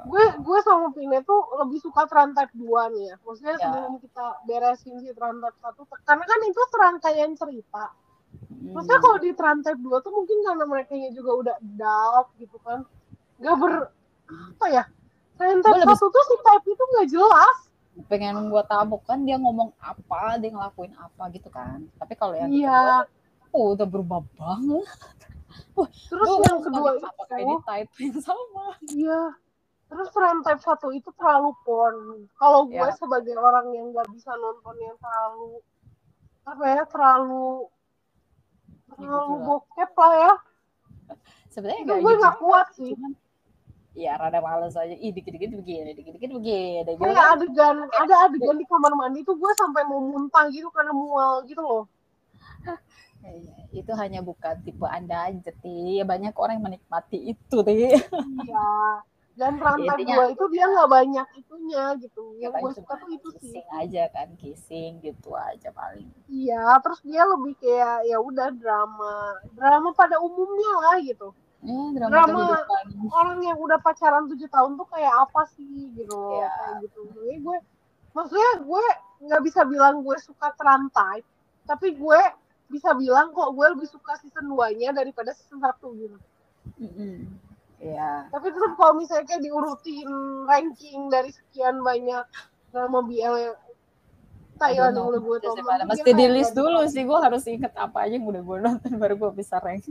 gue 0.06 0.24
gue 0.38 0.58
sama 0.62 0.88
Pine 0.88 1.18
tuh 1.20 1.34
lebih 1.58 1.82
suka 1.82 2.06
Trendtime 2.06 2.54
2 2.54 2.62
nih 2.94 3.04
ya 3.04 3.16
maksudnya 3.20 3.54
Ya. 3.54 3.62
sebelum 3.64 3.92
kita 3.98 4.24
beresin 4.44 4.96
si 5.00 5.10
Trendtime 5.10 5.56
1 5.58 5.82
karena 6.04 6.24
kan 6.24 6.40
itu 6.44 6.60
serangkaian 6.70 7.32
cerita 7.34 7.84
Hmm. 8.34 8.74
Maksudnya 8.74 8.98
kalau 8.98 9.18
di 9.20 9.30
Trantep 9.30 9.76
2 9.76 9.94
tuh 10.00 10.10
mungkin 10.10 10.42
karena 10.42 10.64
mereka 10.64 10.90
juga 11.12 11.30
udah 11.36 11.56
dark 11.70 12.34
gitu 12.34 12.58
kan. 12.58 12.82
Gak 13.38 13.54
ber... 13.54 13.72
Apa 14.26 14.66
ya? 14.66 14.84
Lebih- 15.38 15.86
1 15.86 16.02
tuh 16.02 16.24
si 16.24 16.34
type 16.34 16.66
itu 16.66 16.82
gak 16.82 17.06
jelas. 17.12 17.56
Pengen 18.10 18.50
gue 18.50 18.62
tabuk 18.66 19.06
kan 19.06 19.22
dia 19.22 19.38
ngomong 19.38 19.70
apa 19.78 20.36
dia 20.36 20.50
ngelakuin 20.50 20.90
apa 20.98 21.30
gitu 21.30 21.46
kan 21.48 21.78
tapi 21.94 22.12
kalau 22.14 22.34
yang 22.34 22.50
Iya. 22.50 22.74
kedua, 22.74 22.98
oh 23.54 23.66
udah 23.72 23.86
berubah 23.86 24.20
banget 24.34 24.88
Terus 26.10 26.26
Gua 26.26 26.42
yang 26.50 26.60
kedua 26.62 26.90
itu... 26.98 27.54
type 27.62 27.92
yang 28.02 28.18
sama 28.18 28.66
Iya. 28.90 29.22
Terus 29.86 30.08
Trantep 30.10 30.58
1 30.58 30.98
itu 30.98 31.10
terlalu 31.14 31.54
porn. 31.62 32.26
Kalau 32.34 32.66
gue 32.66 32.74
Ya. 32.74 32.90
sebagai 32.98 33.38
orang 33.38 33.70
yang 33.70 33.94
gak 33.94 34.10
bisa 34.10 34.34
nonton 34.34 34.74
yang 34.82 34.98
terlalu... 34.98 35.62
Apa 36.42 36.64
ya? 36.66 36.82
Terlalu... 36.90 37.70
Terlalu 38.90 39.34
juga. 39.38 39.44
bokep 39.46 39.90
lah 39.94 40.14
ya. 40.18 40.32
sebenarnya 41.54 41.82
gue 41.86 41.98
gitu 42.02 42.18
gak 42.18 42.36
kuat 42.42 42.66
sih. 42.74 42.90
cuman 42.98 43.12
ya 43.94 44.18
rada 44.18 44.42
males 44.42 44.74
aja 44.74 44.90
ih 44.90 45.10
dikit-dikit 45.10 45.54
begini 45.54 45.94
dikit-dikit 45.94 46.30
begini 46.34 46.82
gitu 46.82 46.98
Kayak 46.98 47.38
adegan, 47.38 47.76
ada 47.86 48.14
adegan 48.26 48.56
di 48.58 48.66
kamar 48.66 48.92
mandi 48.92 49.22
tuh 49.22 49.38
gue 49.38 49.52
sampai 49.54 49.86
mau 49.86 50.02
muntah 50.02 50.50
gitu 50.50 50.66
karena 50.68 50.90
mual 50.90 51.46
gitu 51.46 51.62
loh. 51.62 51.84
Iya, 53.24 53.56
itu 53.72 53.92
hanya 53.96 54.20
bukan 54.20 54.60
tipe 54.60 54.84
anda 54.84 55.32
aja 55.32 55.48
ti 55.64 55.96
Ya, 55.96 56.04
banyak 56.04 56.36
orang 56.36 56.60
yang 56.60 56.66
menikmati 56.68 57.32
itu 57.32 57.56
ti 57.64 57.72
Iya. 57.88 58.68
Dan 59.34 59.56
rantai 59.64 60.04
dua 60.04 60.28
itu 60.30 60.44
dia 60.52 60.64
nggak 60.68 60.90
banyak 60.92 61.26
itunya 61.40 61.84
gitu. 62.04 62.36
Ya, 62.36 62.52
Yang 62.52 62.60
gue 62.60 62.72
suka 62.76 62.92
tuh 63.00 63.08
itu 63.10 63.28
sih. 63.40 63.64
aja 63.72 64.12
kan 64.12 64.28
kissing 64.36 65.00
gitu 65.00 65.32
aja 65.32 65.72
paling 65.72 66.10
Iya. 66.28 66.76
Terus 66.84 67.00
dia 67.00 67.22
lebih 67.24 67.56
kayak 67.56 68.04
ya 68.04 68.18
udah 68.20 68.52
drama, 68.52 69.14
drama 69.56 69.88
pada 69.96 70.20
umumnya 70.20 70.72
lah 70.84 70.96
gitu. 71.00 71.32
Ya 71.64 71.80
drama, 71.96 72.12
Drama. 72.12 72.36
kehidupan 72.44 72.84
Orang 73.08 73.40
yang 73.40 73.58
udah 73.58 73.78
pacaran 73.80 74.28
tujuh 74.28 74.48
tahun 74.52 74.76
tuh 74.76 74.86
kayak 74.92 75.14
apa 75.28 75.48
sih 75.56 75.88
gitu, 75.96 76.20
Iya. 76.36 76.48
kayak 76.52 76.74
gitu. 76.84 77.00
Jadi 77.16 77.36
gue, 77.40 77.56
maksudnya 78.12 78.50
gue 78.60 78.84
nggak 79.24 79.42
bisa 79.42 79.60
bilang 79.64 80.04
gue 80.04 80.16
suka 80.20 80.52
terantai, 80.60 81.24
tapi 81.64 81.96
gue 81.96 82.20
bisa 82.68 82.92
bilang 82.96 83.32
kok 83.32 83.56
gue 83.56 83.66
lebih 83.76 83.88
suka 83.88 84.16
season 84.20 84.52
2-nya 84.52 84.92
daripada 84.92 85.32
season 85.32 85.60
1 85.60 85.72
gitu. 85.96 86.16
Mm-mm. 86.80 87.28
Iya. 87.80 88.28
Tapi 88.32 88.46
tetap 88.48 88.72
kalau 88.80 88.96
misalnya 88.96 89.28
kayak 89.28 89.42
diurutin 89.44 90.08
ranking 90.48 91.12
dari 91.12 91.28
sekian 91.32 91.84
banyak 91.84 92.24
drama 92.72 93.04
BL 93.04 93.34
yang 93.40 93.56
Thailand 94.54 94.94
yang 94.94 95.06
udah 95.10 95.20
gue 95.20 95.36
tonton. 95.42 95.66
Mesti 95.90 96.10
di 96.14 96.26
list 96.30 96.54
dulu 96.54 96.86
sih, 96.86 97.02
gue 97.02 97.18
harus 97.18 97.42
inget 97.50 97.74
apa 97.74 98.06
aja 98.06 98.14
yang 98.14 98.24
udah 98.24 98.42
gue 98.42 98.56
nonton 98.62 98.92
baru 98.96 99.14
gue 99.18 99.30
bisa 99.42 99.58
rank. 99.58 99.90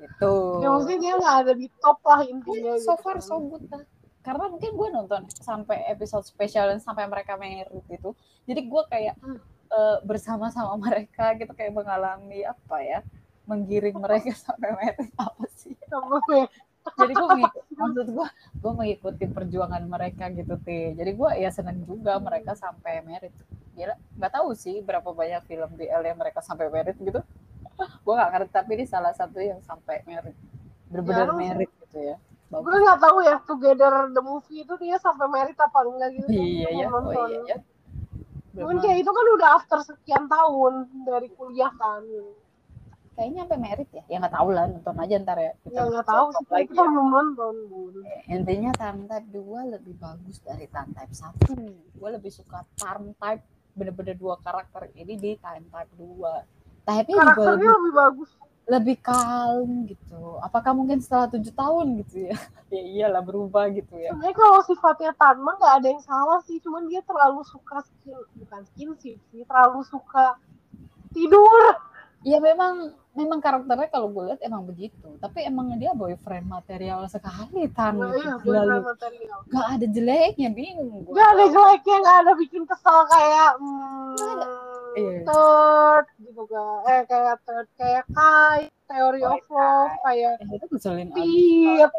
Gitu. 0.00 0.32
Ya 0.64 0.68
maksudnya 0.72 0.98
dia 0.98 1.12
nggak 1.20 1.36
ada 1.44 1.52
di 1.54 1.68
top 1.82 1.98
lah 2.04 2.20
intinya. 2.24 2.72
so 2.80 2.96
gitu 2.96 3.02
far 3.04 3.18
so 3.20 3.36
good 3.40 3.64
lah. 3.68 3.84
Karena 4.20 4.44
mungkin 4.52 4.70
gue 4.76 4.88
nonton 4.92 5.22
sampai 5.32 5.88
episode 5.88 6.24
spesial 6.28 6.68
dan 6.68 6.80
sampai 6.80 7.04
mereka 7.08 7.36
merit 7.36 7.84
itu. 7.88 8.10
Jadi 8.44 8.60
gue 8.66 8.82
kayak 8.88 9.14
Hmm. 9.20 9.38
eh, 9.70 9.98
bersama-sama 10.02 10.74
mereka 10.76 11.32
gitu 11.38 11.52
kayak 11.54 11.72
mengalami 11.72 12.42
apa 12.44 12.76
ya, 12.82 13.00
menggiring 13.46 13.96
mereka 13.96 14.32
sampai 14.46 14.70
merit 14.76 15.08
apa 15.16 15.44
sih? 15.54 15.74
Gue. 15.78 16.40
jadi 16.96 17.12
gue 17.12 17.28
maksud 17.76 18.08
gue 18.08 18.26
gue 18.56 18.72
mengikuti 18.72 19.24
perjuangan 19.28 19.84
mereka 19.84 20.32
gitu 20.32 20.56
teh 20.64 20.96
jadi 20.96 21.12
gue 21.12 21.30
ya 21.36 21.50
seneng 21.52 21.84
juga 21.84 22.16
mereka 22.16 22.56
sampai 22.56 23.04
merit 23.04 23.36
gila 23.76 23.94
nggak 24.16 24.32
tahu 24.32 24.56
sih 24.56 24.80
berapa 24.80 25.04
banyak 25.12 25.44
film 25.44 25.70
BL 25.76 26.02
yang 26.02 26.16
mereka 26.16 26.40
sampai 26.40 26.72
merit 26.72 26.96
gitu 26.96 27.20
gue 27.82 28.12
nggak 28.12 28.30
ngerti 28.30 28.50
tapi 28.50 28.70
ini 28.72 28.84
salah 28.84 29.10
satu 29.10 29.38
yang 29.38 29.60
sampai 29.60 30.02
merit 30.04 30.36
benar-benar 30.86 31.26
Ya, 31.26 31.34
merit 31.34 31.70
gitu 31.80 31.98
ya 32.04 32.16
Gue 32.50 32.76
nggak 32.76 32.98
tahu 32.98 33.18
ya 33.20 33.38
Together 33.40 33.92
the 34.10 34.18
movie 34.20 34.60
itu 34.60 34.74
dia 34.76 34.96
sampai 34.96 35.26
merit 35.26 35.54
apa 35.54 35.78
enggak 35.80 36.10
gitu. 36.12 36.28
iya 36.30 36.68
ya 36.74 36.86
oh 36.86 36.98
nonton. 37.00 37.28
iya 37.28 37.40
ya 37.46 37.56
Cuman 38.52 38.76
kayak 38.78 38.98
itu 38.98 39.10
kan 39.10 39.26
udah 39.30 39.48
after 39.54 39.78
sekian 39.80 40.24
tahun 40.26 40.72
dari 41.00 41.30
kuliah 41.30 41.70
kan. 41.72 42.02
kayaknya 43.12 43.44
sampai 43.44 43.58
merit 43.60 43.88
ya 43.90 44.02
ya 44.04 44.16
nggak 44.18 44.32
tahu 44.32 44.48
lah 44.48 44.64
nonton 44.66 44.96
aja 44.96 45.14
ntar 45.18 45.38
ya 45.38 45.52
Ya 45.64 45.80
nggak 45.84 46.02
tahu 46.04 46.26
sih, 46.32 46.44
lagi 46.48 46.66
kita 46.66 46.80
ya. 46.80 46.88
belum 46.88 47.08
nonton. 47.08 47.54
Bun. 47.68 47.94
intinya 48.26 48.70
Tarn 48.72 48.98
Type 49.04 49.28
2 49.30 49.38
lebih 49.70 49.94
bagus 49.94 50.36
dari 50.40 50.66
Tarn 50.66 50.90
Type 50.90 51.14
1 51.14 51.54
gue 51.94 52.08
lebih 52.10 52.32
suka 52.32 52.66
Tarn 52.74 53.14
Type 53.14 53.44
bener-bener 53.70 54.16
dua 54.16 54.34
karakter 54.36 54.90
ini 54.92 55.14
di 55.14 55.30
Tarn 55.36 55.62
Type 55.64 55.92
2 55.94 56.59
Juga 57.06 57.20
Karakternya 57.24 57.70
lebih, 57.70 57.76
lebih 57.76 57.92
bagus. 57.94 58.30
lebih 58.70 58.96
kalem 59.02 59.70
gitu 59.84 60.38
apakah 60.38 60.70
mungkin 60.70 61.02
setelah 61.02 61.26
tujuh 61.26 61.50
tahun 61.50 61.86
gitu 62.00 62.30
ya 62.30 62.36
ya 62.74 62.82
iyalah 62.86 63.18
berubah 63.20 63.66
gitu 63.68 63.94
ya 63.94 64.14
Sebenarnya 64.14 64.36
kalau 64.36 64.60
sifatnya 64.62 65.12
Tanma 65.14 65.58
nggak 65.58 65.74
ada 65.78 65.86
yang 65.90 65.98
salah 66.00 66.38
sih, 66.42 66.58
cuman 66.58 66.86
dia 66.86 67.02
terlalu 67.02 67.42
suka 67.42 67.82
skin, 67.82 68.14
bukan 68.36 68.62
skin 68.70 68.90
sih, 68.96 69.14
terlalu 69.42 69.82
suka 69.84 70.38
tidur. 71.10 71.74
ya 72.22 72.36
memang 72.36 72.92
memang 73.10 73.40
karakternya 73.40 73.88
kalau 73.88 74.06
gue 74.06 74.22
lihat 74.28 74.40
emang 74.40 74.62
begitu 74.62 75.08
tapi 75.18 75.42
emang 75.42 75.72
dia 75.74 75.90
boyfriend 75.90 76.46
material 76.46 77.02
sekali 77.08 77.66
Tan 77.66 77.96
gitu. 77.96 78.12
iya, 78.14 78.34
beneran 78.38 78.84
material. 78.84 79.38
gak 79.48 79.66
ada 79.74 79.86
jeleknya 79.88 80.48
bingung 80.52 81.02
gue 81.02 81.10
Gak 81.10 81.28
ada 81.32 81.44
jeleknya, 81.48 81.96
gak 81.98 82.18
ada 82.22 82.32
bikin 82.36 82.62
kesel 82.62 82.98
kayak 83.08 83.50
hmm, 83.58 84.14
Iya. 84.92 85.22
third 85.22 86.06
gitu 86.18 86.42
kan. 86.44 86.78
Eh 86.84 87.00
kayak 87.04 87.36
third, 87.42 87.68
kayak 87.74 88.04
Kai, 88.08 88.60
Theory 88.84 89.22
Oh, 89.22 89.32
of 89.32 89.44
Love, 89.46 89.94
kayak 90.02 90.32
Eh, 90.38 90.48
itu 90.52 90.66
keselin 90.68 91.08
abis. 91.08 91.20
Pit. 91.20 91.92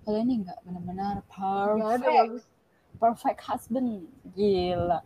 kalau 0.00 0.18
ini 0.20 0.34
nggak 0.38 0.58
benar-benar 0.60 1.14
perfect 1.24 2.04
bagus. 2.04 2.44
perfect 2.94 3.40
husband 3.42 3.88
gila 4.30 5.00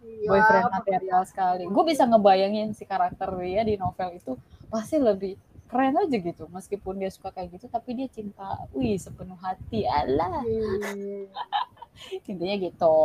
Iya, 0.00 0.26
boyfriend 0.26 0.68
material 0.72 1.22
sekali 1.22 1.62
gue 1.66 1.84
bisa 1.84 2.02
ngebayangin 2.02 2.72
si 2.72 2.82
karakter 2.82 3.28
dia 3.38 3.60
di 3.62 3.76
novel 3.76 4.16
itu 4.16 4.32
pasti 4.66 4.96
lebih 4.96 5.36
keren 5.66 5.92
aja 5.94 6.16
gitu 6.16 6.48
meskipun 6.48 6.96
dia 6.96 7.08
suka 7.08 7.28
kayak 7.30 7.52
gitu 7.52 7.68
tapi 7.68 7.92
dia 7.92 8.08
cinta 8.08 8.64
wih 8.72 8.96
sepenuh 8.96 9.36
hati 9.36 9.84
Allah 9.84 10.40
Iya. 10.40 11.28
intinya 12.26 12.56
gitu 12.58 12.96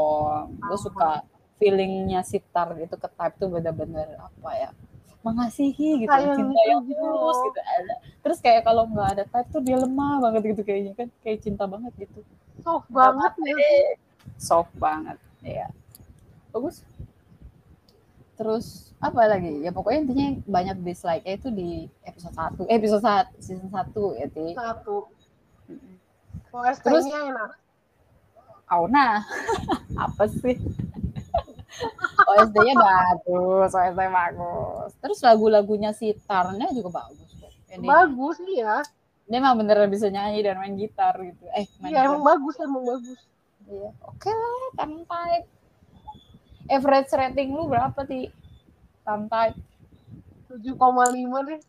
gue 0.47 0.77
suka 0.79 1.19
feelingnya 1.57 2.21
si 2.25 2.41
Tar 2.51 2.75
itu 2.77 2.95
ke 2.95 3.07
type 3.07 3.35
tuh 3.39 3.47
bener-bener 3.51 4.19
apa 4.19 4.49
ya 4.55 4.69
mengasihi 5.25 6.05
gitu 6.05 6.11
Sayang 6.13 6.37
cinta 6.37 6.61
yang 6.69 6.85
gitu. 6.85 7.01
tulus 7.01 7.37
gitu 7.49 7.59
Allah. 7.65 7.97
terus 8.21 8.37
kayak 8.45 8.61
kalau 8.61 8.85
nggak 8.85 9.09
ada 9.17 9.23
type 9.25 9.49
tuh 9.49 9.61
dia 9.65 9.77
lemah 9.81 10.21
banget 10.21 10.41
gitu 10.53 10.61
kayaknya 10.61 10.93
kan 10.93 11.07
kayak 11.25 11.39
cinta 11.41 11.65
banget 11.65 11.91
gitu 11.97 12.21
Soft 12.61 12.87
banget 12.93 13.33
nih. 13.41 13.55
soft 14.37 14.73
banget 14.77 15.17
ya 15.41 15.67
bagus 16.53 16.85
terus 18.35 18.91
apa 18.99 19.25
lagi 19.31 19.63
ya 19.63 19.71
pokoknya 19.71 19.99
intinya 20.05 20.27
banyak 20.45 20.77
dislike 20.83 21.23
itu 21.23 21.47
di 21.49 21.87
episode 22.03 22.35
1 22.35 22.67
eh, 22.67 22.75
episode 22.75 23.03
1 23.03 23.43
season 23.43 23.69
1 23.71 24.19
ya 24.19 24.27
Ti. 24.27 24.45
Satu. 24.55 24.97
OST-nya 26.55 27.19
enak. 27.35 27.51
Auna 28.71 29.19
apa 30.07 30.23
sih 30.31 30.55
OSD-nya 32.25 32.75
bagus 32.75 33.69
OSD 33.75 34.01
bagus 34.09 34.91
terus 34.99 35.19
lagu-lagunya 35.21 35.91
si 35.91 36.15
Tarnya 36.25 36.71
juga 36.71 37.03
bagus 37.03 37.29
kok. 37.39 37.51
Ini, 37.75 37.85
Bagus 37.85 38.37
iya. 38.47 38.79
dia 39.25 39.37
emang 39.41 39.57
beneran 39.59 39.89
bisa 39.89 40.07
nyanyi 40.07 40.45
dan 40.45 40.61
main 40.61 40.77
gitar 40.77 41.17
gitu 41.19 41.43
eh 41.51 41.65
main 41.81 41.91
Iya 41.91 41.99
emang 42.07 42.23
bagus, 42.23 42.55
emang 42.61 42.85
bagus. 42.85 43.19
Iya. 43.65 43.89
Oke 44.05 44.29
lah, 44.29 44.59
Time 44.77 45.01
Type. 45.03 45.47
Average 46.65 47.11
rating 47.13 47.49
lu 47.53 47.65
berapa, 47.65 47.99
Ti? 48.05 48.29
Time 49.01 49.25
Type. 49.25 49.57
7,5 50.49 51.49
deh. 51.49 51.59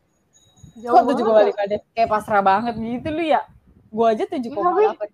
Kok 0.84 1.04
tujuh 1.08 1.24
koma 1.24 1.40
lima 1.40 1.62
deh? 1.64 1.80
Kayak 1.96 2.10
pasrah 2.12 2.42
banget 2.44 2.74
gitu 2.76 3.08
lu 3.08 3.24
ya. 3.24 3.40
Gua 3.88 4.12
aja 4.12 4.28
tujuh 4.28 4.50
koma 4.52 4.76
delapan. 4.76 5.08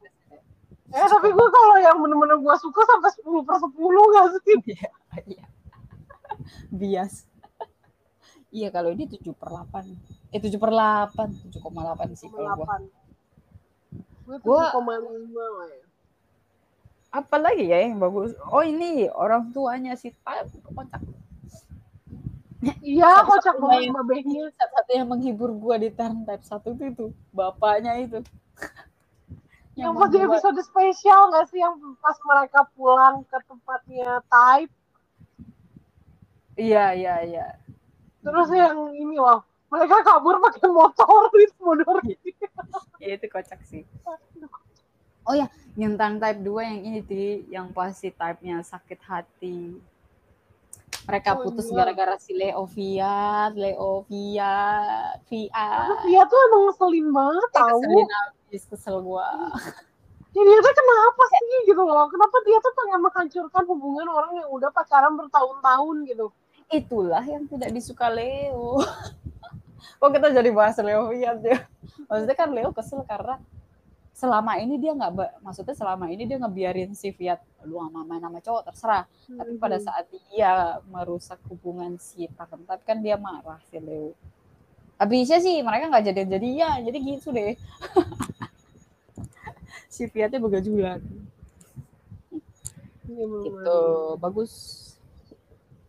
Eh 0.92 1.08
tapi 1.08 1.28
gue 1.32 1.48
kalau 1.48 1.76
yang 1.80 1.96
bener-bener 2.04 2.36
gue 2.36 2.56
suka 2.60 2.84
sampai 2.84 3.10
sepuluh 3.16 3.40
per 3.42 3.56
sepuluh 3.58 4.04
gak 4.12 4.26
sih? 4.44 4.56
Iya, 4.72 4.88
iya. 5.28 5.44
Bias. 6.72 7.28
Iya 8.52 8.68
kalau 8.68 8.92
ini 8.92 9.08
tujuh 9.08 9.32
per 9.32 9.48
delapan. 9.48 9.96
Eh 10.32 10.40
tujuh 10.40 10.60
per 10.60 10.72
delapan, 10.72 11.28
tujuh 11.32 11.60
koma 11.60 11.88
delapan 11.88 12.08
sih 12.12 12.28
kalau. 12.28 12.68
Gue 14.24 14.60
koma 14.72 15.00
lima 15.00 15.44
lah 15.60 15.68
ya. 15.72 15.84
Apa 17.12 17.36
lagi 17.36 17.68
ya 17.68 17.84
yang 17.84 18.00
bagus? 18.00 18.32
Oh 18.48 18.64
ini 18.64 19.08
orang 19.12 19.52
tuanya 19.52 19.96
si 19.96 20.12
Tab 20.24 20.48
kocak. 20.48 21.00
Iya, 22.80 23.26
kocak 23.26 23.58
banget 23.58 23.90
babehnya. 23.90 24.48
Satu 24.54 24.90
yang 24.94 25.10
menghibur 25.10 25.50
gua 25.50 25.76
di 25.82 25.90
turn 25.90 26.22
type 26.22 26.46
satu 26.46 26.72
itu, 26.78 26.94
itu 26.94 27.04
bapaknya 27.34 27.98
itu. 27.98 28.22
Yang, 29.82 29.98
yang 29.98 29.98
pas 29.98 30.10
di 30.14 30.18
episode 30.22 30.60
spesial 30.62 31.20
nggak 31.34 31.44
sih 31.50 31.58
yang 31.58 31.74
pas 31.98 32.14
mereka 32.22 32.60
pulang 32.78 33.26
ke 33.26 33.38
tempatnya 33.50 34.22
type? 34.30 34.72
Iya, 36.54 36.94
iya, 36.94 37.14
iya. 37.26 37.46
Terus 38.22 38.48
yang 38.54 38.94
ini 38.94 39.18
loh, 39.18 39.42
mereka 39.66 40.06
kabur 40.06 40.38
pakai 40.38 40.70
motor 40.70 41.26
itu 41.34 41.58
motor. 41.58 41.98
Iya 43.02 43.18
itu 43.18 43.26
kocak 43.26 43.60
sih. 43.66 43.82
Oh 45.26 45.34
ya, 45.34 45.50
yang 45.74 45.98
type 45.98 46.40
2 46.42 46.46
yang 46.62 46.80
ini 46.86 47.00
di 47.02 47.24
yang 47.50 47.74
pasti 47.74 48.14
type-nya 48.14 48.62
sakit 48.62 49.00
hati. 49.02 49.80
Mereka 51.02 51.34
oh, 51.34 51.50
putus 51.50 51.66
iya. 51.66 51.82
gara-gara 51.82 52.14
si 52.14 52.30
Leo 52.30 52.62
Fiat, 52.62 53.58
Leo 53.58 54.06
Fiat, 54.06 55.18
Fiat. 55.26 55.86
Fiat 56.06 56.26
tuh 56.30 56.38
emang 56.46 56.62
ngeselin 56.70 57.06
banget 57.10 57.50
eh, 57.50 57.58
tau. 57.58 57.80
Abis, 58.52 58.68
kesel 58.68 59.00
gua. 59.00 59.24
Ya 60.32 60.40
dia 60.48 60.64
tuh 60.64 60.72
kenapa 60.72 61.24
sih 61.28 61.60
gitu 61.68 61.82
loh? 61.84 62.08
Kenapa 62.08 62.40
dia 62.48 62.56
tuh 62.56 62.72
pengen 62.72 63.04
menghancurkan 63.04 63.68
hubungan 63.68 64.08
orang 64.08 64.32
yang 64.40 64.48
udah 64.48 64.72
pacaran 64.72 65.12
bertahun-tahun 65.12 66.08
gitu? 66.08 66.32
Itulah 66.72 67.20
yang 67.20 67.44
tidak 67.52 67.68
disuka 67.68 68.08
Leo. 68.08 68.80
Kok 70.00 70.08
kita 70.08 70.32
jadi 70.32 70.48
bahas 70.56 70.80
Leo 70.80 71.12
ya? 71.12 71.36
Maksudnya 72.08 72.32
kan 72.32 72.48
Leo 72.48 72.72
kesel 72.72 73.04
karena 73.04 73.44
selama 74.16 74.56
ini 74.56 74.80
dia 74.80 74.96
nggak 74.96 75.44
maksudnya 75.44 75.76
selama 75.76 76.08
ini 76.08 76.24
dia 76.24 76.40
ngebiarin 76.40 76.96
si 76.96 77.12
Fiat 77.12 77.44
lu 77.68 77.76
sama 77.80 78.00
main 78.00 78.20
nama 78.20 78.40
cowok 78.40 78.72
terserah 78.72 79.04
hmm. 79.08 79.36
tapi 79.36 79.52
pada 79.56 79.76
saat 79.80 80.04
dia 80.12 80.80
merusak 80.88 81.40
hubungan 81.48 81.96
si 82.00 82.28
Takentap 82.28 82.84
kan 82.84 83.00
dia 83.00 83.16
marah 83.16 83.60
si 83.68 83.80
Leo 83.80 84.12
habisnya 85.02 85.42
sih 85.42 85.58
mereka 85.66 85.90
nggak 85.90 86.14
jadi 86.14 86.22
jadi 86.38 86.48
ya 86.54 86.70
jadi 86.86 86.98
gitu 87.02 87.28
deh. 87.34 87.58
Si 89.92 90.08
Fiatnya 90.08 90.40
begajulan. 90.40 91.04
Ya, 93.10 93.24
gitu 93.28 93.80
bagus. 94.16 94.52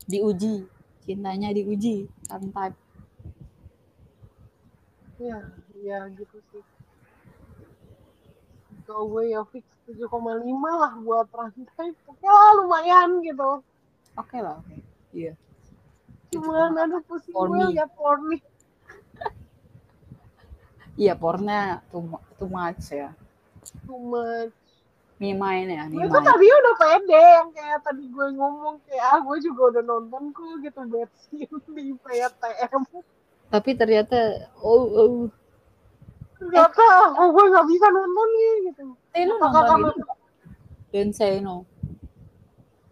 Diuji 0.04 0.68
cintanya 1.08 1.56
diuji 1.56 2.08
Takentap 2.28 2.76
ya 5.24 5.40
ya 5.80 6.00
gitu 6.12 6.38
sih. 6.52 6.64
Kalau 8.84 9.08
gue 9.08 9.32
ya 9.32 9.42
fix 9.48 9.64
7,5 9.88 10.12
lah 10.60 10.94
buat 11.00 11.28
rantai. 11.32 11.96
Oke 12.08 12.28
lah 12.28 12.52
lumayan 12.60 13.24
gitu. 13.24 13.64
Oke 14.20 14.36
okay 14.36 14.40
lah 14.44 14.60
oke. 14.60 14.68
Okay. 14.68 14.80
iya. 15.16 15.34
Cuman 16.36 16.76
aduh 16.76 17.02
pusing 17.08 17.32
gue 17.32 17.72
liat 17.72 17.92
porn 17.96 18.36
iya 21.00 21.14
pornya 21.18 21.82
too, 21.90 22.06
too 22.38 22.50
much 22.50 22.94
ya 22.94 23.14
too 23.86 24.00
much 24.00 24.54
main 25.24 25.72
ya 25.72 25.88
gue 25.88 26.04
tuh 26.04 26.20
tadi 26.20 26.46
udah 26.52 26.76
pede 26.76 27.24
yang 27.40 27.50
kayak 27.56 27.80
tadi 27.80 28.04
gue 28.12 28.28
ngomong 28.36 28.76
kayak 28.84 29.08
ah 29.08 29.20
gue 29.24 29.38
juga 29.40 29.62
udah 29.72 29.84
nonton 29.88 30.36
kok 30.36 30.60
gitu 30.60 30.82
bad 30.92 31.12
scene 31.16 31.48
di 31.72 31.96
PTM 31.96 32.84
tapi 33.48 33.70
ternyata 33.72 34.52
oh, 34.60 34.84
oh 34.84 35.32
Gak 36.52 36.76
tahu, 36.76 37.24
gue 37.32 37.46
gak 37.56 37.68
bisa 37.72 37.88
nonton 37.88 38.28
nih 38.36 38.52
gitu. 38.68 38.84
Eh, 39.16 39.24
lu 39.24 39.40
nonton 39.40 39.64
kamu... 39.64 39.88
itu? 39.96 40.04
Denseno. 40.92 41.58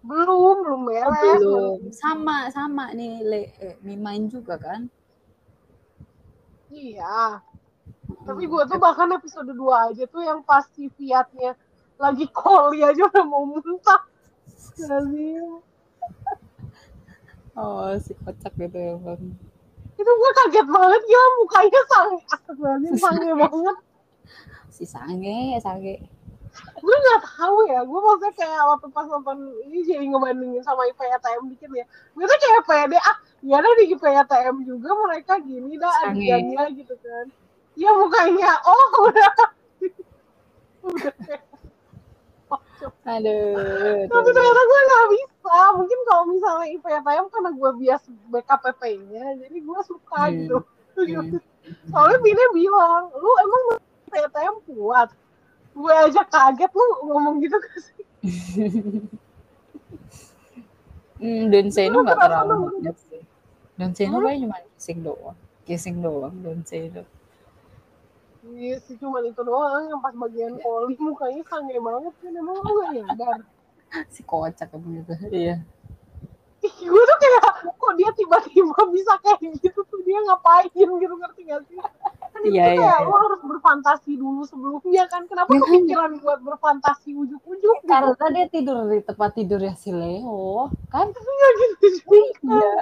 Belum, 0.01 0.55
belum 0.63 0.81
beres. 0.87 1.11
Oh, 1.11 1.35
belum. 1.35 1.77
Sama, 1.91 2.47
sama 2.49 2.95
nih, 2.95 3.19
Le, 3.21 3.41
eh, 3.59 3.75
main 3.99 4.31
juga 4.31 4.55
kan? 4.55 4.87
Iya. 6.71 7.43
Tapi 8.21 8.43
gue 8.45 8.63
tuh 8.69 8.77
bahkan 8.77 9.09
episode 9.17 9.49
2 9.49 9.57
aja 9.91 10.03
tuh 10.05 10.21
yang 10.21 10.45
pasti 10.45 10.87
Fiatnya 10.93 11.57
lagi 11.97 12.25
koli 12.29 12.81
aja 12.81 13.01
udah 13.09 13.25
mau 13.25 13.45
muntah. 13.45 14.01
oh, 17.57 17.93
si 18.01 18.13
kocak 18.17 18.53
gitu 18.57 18.77
ya, 18.77 18.95
Bang. 18.97 19.37
Itu 19.97 20.11
gue 20.11 20.31
kaget 20.33 20.67
banget 20.69 21.03
ya 21.05 21.21
mukanya 21.37 21.81
sange. 21.89 22.17
Astagfirullahaladzim 22.25 22.95
sange 22.97 23.29
banget. 23.41 23.77
Si 24.73 24.83
sange 24.85 25.61
sange. 25.61 25.95
Gue 26.81 26.95
nggak 26.97 27.21
tahu 27.23 27.57
ya 27.69 27.79
gue 27.85 27.99
maksudnya 28.01 28.33
kayak 28.35 28.61
waktu 28.65 28.87
pas 28.91 29.07
nonton 29.07 29.37
ini 29.69 29.87
jadi 29.87 30.03
ngebandingin 30.03 30.63
sama 30.65 30.83
IPATM 30.89 31.53
dikit 31.53 31.69
ya. 31.69 31.85
Gue 32.17 32.25
tuh 32.25 32.37
kayak 32.41 32.61
pede 32.65 32.97
ah 32.97 33.17
ya 33.45 33.61
ada 33.61 33.69
di 33.77 33.85
IPATM 33.93 34.55
juga 34.65 34.89
mereka 35.05 35.33
gini 35.41 35.77
dah 35.77 36.09
adegannya 36.09 36.65
gitu 36.75 36.93
kan 37.01 37.29
ya 37.79 37.91
mukanya 37.95 38.51
oh 38.67 39.07
udah 39.07 39.33
udah 40.87 41.13
Aduh. 43.05 44.05
Tapi 44.09 44.29
ternyata 44.33 44.61
gue 44.61 44.81
gak 44.89 45.07
bisa. 45.13 45.57
Mungkin 45.77 45.99
kalau 46.05 46.23
misalnya 46.29 46.67
IPTM 46.77 47.25
karena 47.29 47.49
gue 47.53 47.71
bias 47.81 48.03
backup 48.29 48.59
PP-nya, 48.65 49.25
jadi 49.45 49.57
gue 49.57 49.79
suka 49.85 50.21
hmm. 50.29 50.33
gitu. 50.37 50.57
Hmm. 50.97 51.37
Soalnya 51.89 52.19
Bine 52.19 52.43
bilang, 52.53 53.03
lu 53.13 53.31
emang 53.41 53.63
IPTM 54.11 54.55
kuat? 54.65 55.09
Gue 55.71 55.93
aja 55.93 56.21
kaget 56.27 56.71
lu 56.73 56.85
ngomong 57.07 57.35
gitu 57.39 57.57
ke 57.57 57.69
sih. 57.79 58.03
hmm, 61.21 61.43
dan 61.49 61.65
Seno 61.71 62.03
gak 62.03 62.19
terlalu 62.19 62.53
banyak 62.69 62.97
sih. 63.07 63.21
Dan 63.77 63.95
Seno 63.95 64.19
hmm? 64.19 64.45
cuma 64.45 64.57
kissing 64.75 64.99
doang. 65.01 65.37
Kissing 65.63 65.97
doang, 66.03 66.35
dan 66.43 66.59
Seno. 66.67 67.05
Iya 68.41 68.81
sih 68.81 68.97
cuma 68.97 69.21
itu 69.21 69.37
doang 69.45 69.85
yang 69.85 70.01
pas 70.01 70.13
bagian 70.17 70.57
poli 70.57 70.97
mukanya 70.97 71.45
sange 71.45 71.77
banget 71.77 72.13
kan 72.17 72.33
emang 72.33 72.57
lu 72.57 72.71
gak 72.81 72.89
nyadar. 72.97 73.37
si 74.13 74.21
kocak 74.25 74.73
emang 74.73 75.05
itu. 75.05 75.13
Iya. 75.29 75.55
gue 76.61 77.03
tuh 77.09 77.17
kayak 77.17 77.41
kok 77.73 77.93
dia 77.97 78.09
tiba-tiba 78.13 78.77
bisa 78.93 79.13
kayak 79.25 79.49
gitu 79.61 79.81
tuh 79.81 79.99
dia 80.05 80.21
ngapain 80.25 80.69
gitu 80.73 81.15
ngerti 81.17 81.41
gak 81.49 81.61
sih? 81.69 81.77
Kan 82.31 82.41
itu 82.45 82.53
iya, 82.53 82.77
kayak 82.77 83.01
iya, 83.01 83.09
lo 83.09 83.17
harus 83.17 83.41
berfantasi 83.45 84.11
dulu 84.17 84.41
sebelumnya 84.45 85.05
kan. 85.09 85.25
Kenapa 85.29 85.49
ya, 85.53 85.61
kepikiran 85.61 86.11
buat 86.21 86.39
berfantasi 86.41 87.17
ujuk-ujuk? 87.17 87.77
Gitu? 87.81 87.89
Karena 87.89 88.27
dia 88.33 88.45
tidur 88.49 88.89
di 88.89 89.01
tempat 89.05 89.29
tidur 89.37 89.61
ya 89.61 89.73
si 89.77 89.89
Leo, 89.93 90.69
kan? 90.89 91.09
Gak 91.13 91.53
gitu 91.61 91.85
juga. 92.01 92.17
Iya. 92.45 92.73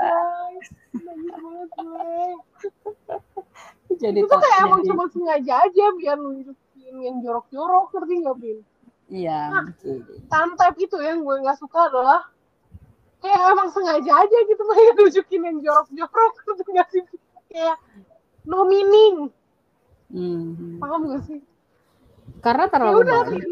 Banget 1.03 1.69
gue 1.75 2.19
jadi 3.97 4.19
itu 4.21 4.29
kayak 4.29 4.59
emang 4.69 4.81
cuma 4.85 5.05
sengaja 5.09 5.53
aja 5.65 5.85
biar 5.97 6.17
nunjukin 6.21 6.95
yang 7.01 7.17
jorok-jorok 7.25 7.89
ngerti 7.95 8.13
nggak 8.21 8.37
Bin? 8.37 8.57
Iya. 9.09 9.39
Nah, 9.49 9.65
itu 10.77 10.97
yang 11.01 11.25
gue 11.25 11.35
nggak 11.41 11.57
suka 11.57 11.89
adalah 11.89 12.29
kayak 13.19 13.41
emang 13.51 13.69
sengaja 13.73 14.11
aja 14.13 14.37
gitu 14.45 14.61
kayak 14.69 14.93
nunjukin 14.93 15.41
yang 15.41 15.57
jorok-jorok 15.65 16.33
ngerti 16.45 16.63
nggak 16.69 16.89
sih? 16.93 17.03
Kayak 17.49 17.77
no 18.45 18.65
meaning. 18.69 19.33
Hmm. 20.09 20.81
Paham 20.81 21.13
gak 21.13 21.21
sih? 21.29 21.39
Karena 22.41 22.65
terlalu 22.65 23.05
ya 23.05 23.25
banyak 23.25 23.45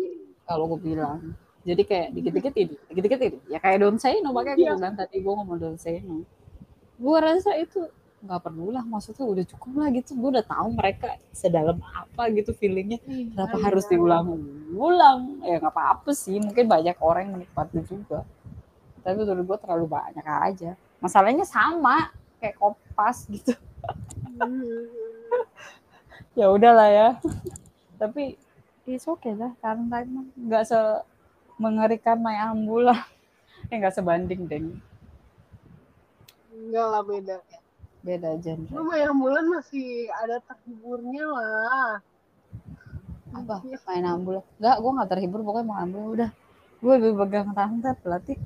kalau 0.50 0.64
gue 0.74 0.80
bilang. 0.82 1.38
Jadi 1.68 1.84
kayak 1.84 2.16
dikit-dikit 2.16 2.54
ini, 2.56 2.76
dikit-dikit 2.88 3.20
ini. 3.20 3.38
Ya 3.52 3.60
kayak 3.60 3.84
don't 3.84 4.00
say 4.00 4.24
no, 4.24 4.32
makanya 4.32 4.56
gue 4.56 4.66
iya. 4.72 4.76
bilang 4.80 4.96
tadi 4.96 5.16
gue 5.20 5.34
ngomong 5.36 5.58
don't 5.60 5.82
say 5.82 6.00
no. 6.00 6.24
Gue 6.96 7.18
rasa 7.20 7.60
itu 7.60 7.84
nggak 8.18 8.50
perlu 8.50 8.74
lah 8.74 8.82
maksudnya 8.82 9.26
udah 9.30 9.46
cukup 9.46 9.72
lah 9.78 9.88
gitu. 9.94 10.18
Gue 10.18 10.30
udah 10.40 10.46
tahu 10.46 10.68
mereka 10.74 11.22
sedalam 11.30 11.78
apa 11.86 12.34
gitu 12.34 12.52
feelingnya. 12.58 12.98
Iya, 13.06 13.30
kenapa 13.34 13.58
iya. 13.62 13.64
harus 13.70 13.86
diulang-ulang? 13.86 15.20
Ya 15.46 15.62
nggak 15.62 15.74
apa-apa 15.74 16.12
sih 16.18 16.42
mungkin 16.42 16.66
banyak 16.66 16.98
orang 16.98 17.30
yang 17.30 17.34
menikmati 17.42 17.80
juga. 17.86 18.26
Tapi 19.06 19.16
menurut 19.22 19.46
gue 19.46 19.58
terlalu 19.62 19.86
banyak 19.86 20.26
aja. 20.26 20.72
Masalahnya 20.98 21.46
sama 21.46 22.10
kayak 22.42 22.58
kopas 22.58 23.30
gitu. 23.30 23.54
Ya 26.38 26.54
udahlah 26.54 26.86
ya. 26.94 27.10
Tapi 27.98 28.38
is 28.86 29.10
oke 29.10 29.26
okay 29.26 29.34
lah 29.34 29.58
karena 29.58 30.06
nggak 30.38 30.70
se 30.70 30.78
mengerikan 31.58 32.22
my 32.22 32.54
ambula. 32.54 33.10
Eh 33.74 33.76
nggak 33.82 33.98
sebanding 33.98 34.46
deh. 34.46 34.62
Enggak 36.54 36.88
lah 36.94 37.02
beda 37.02 37.42
beda 38.06 38.38
Lu 38.38 38.42
genre 38.42 38.82
main 38.88 39.06
ambulan 39.10 39.46
masih 39.50 40.08
ada 40.14 40.38
terhiburnya 40.46 41.26
lah. 41.28 41.92
apa? 43.36 43.56
Main 43.62 44.06
ambulan 44.08 44.44
nggak 44.58 44.76
gue 44.80 44.92
nggak 44.98 45.10
terhibur. 45.12 45.40
Pokoknya 45.44 45.68
main 45.68 45.82
ambulan 45.90 46.08
udah. 46.14 46.30
Gue 46.78 46.94
lebih 47.02 47.14
pegang 47.26 47.50
tante 47.58 47.92
pelatih. 48.02 48.38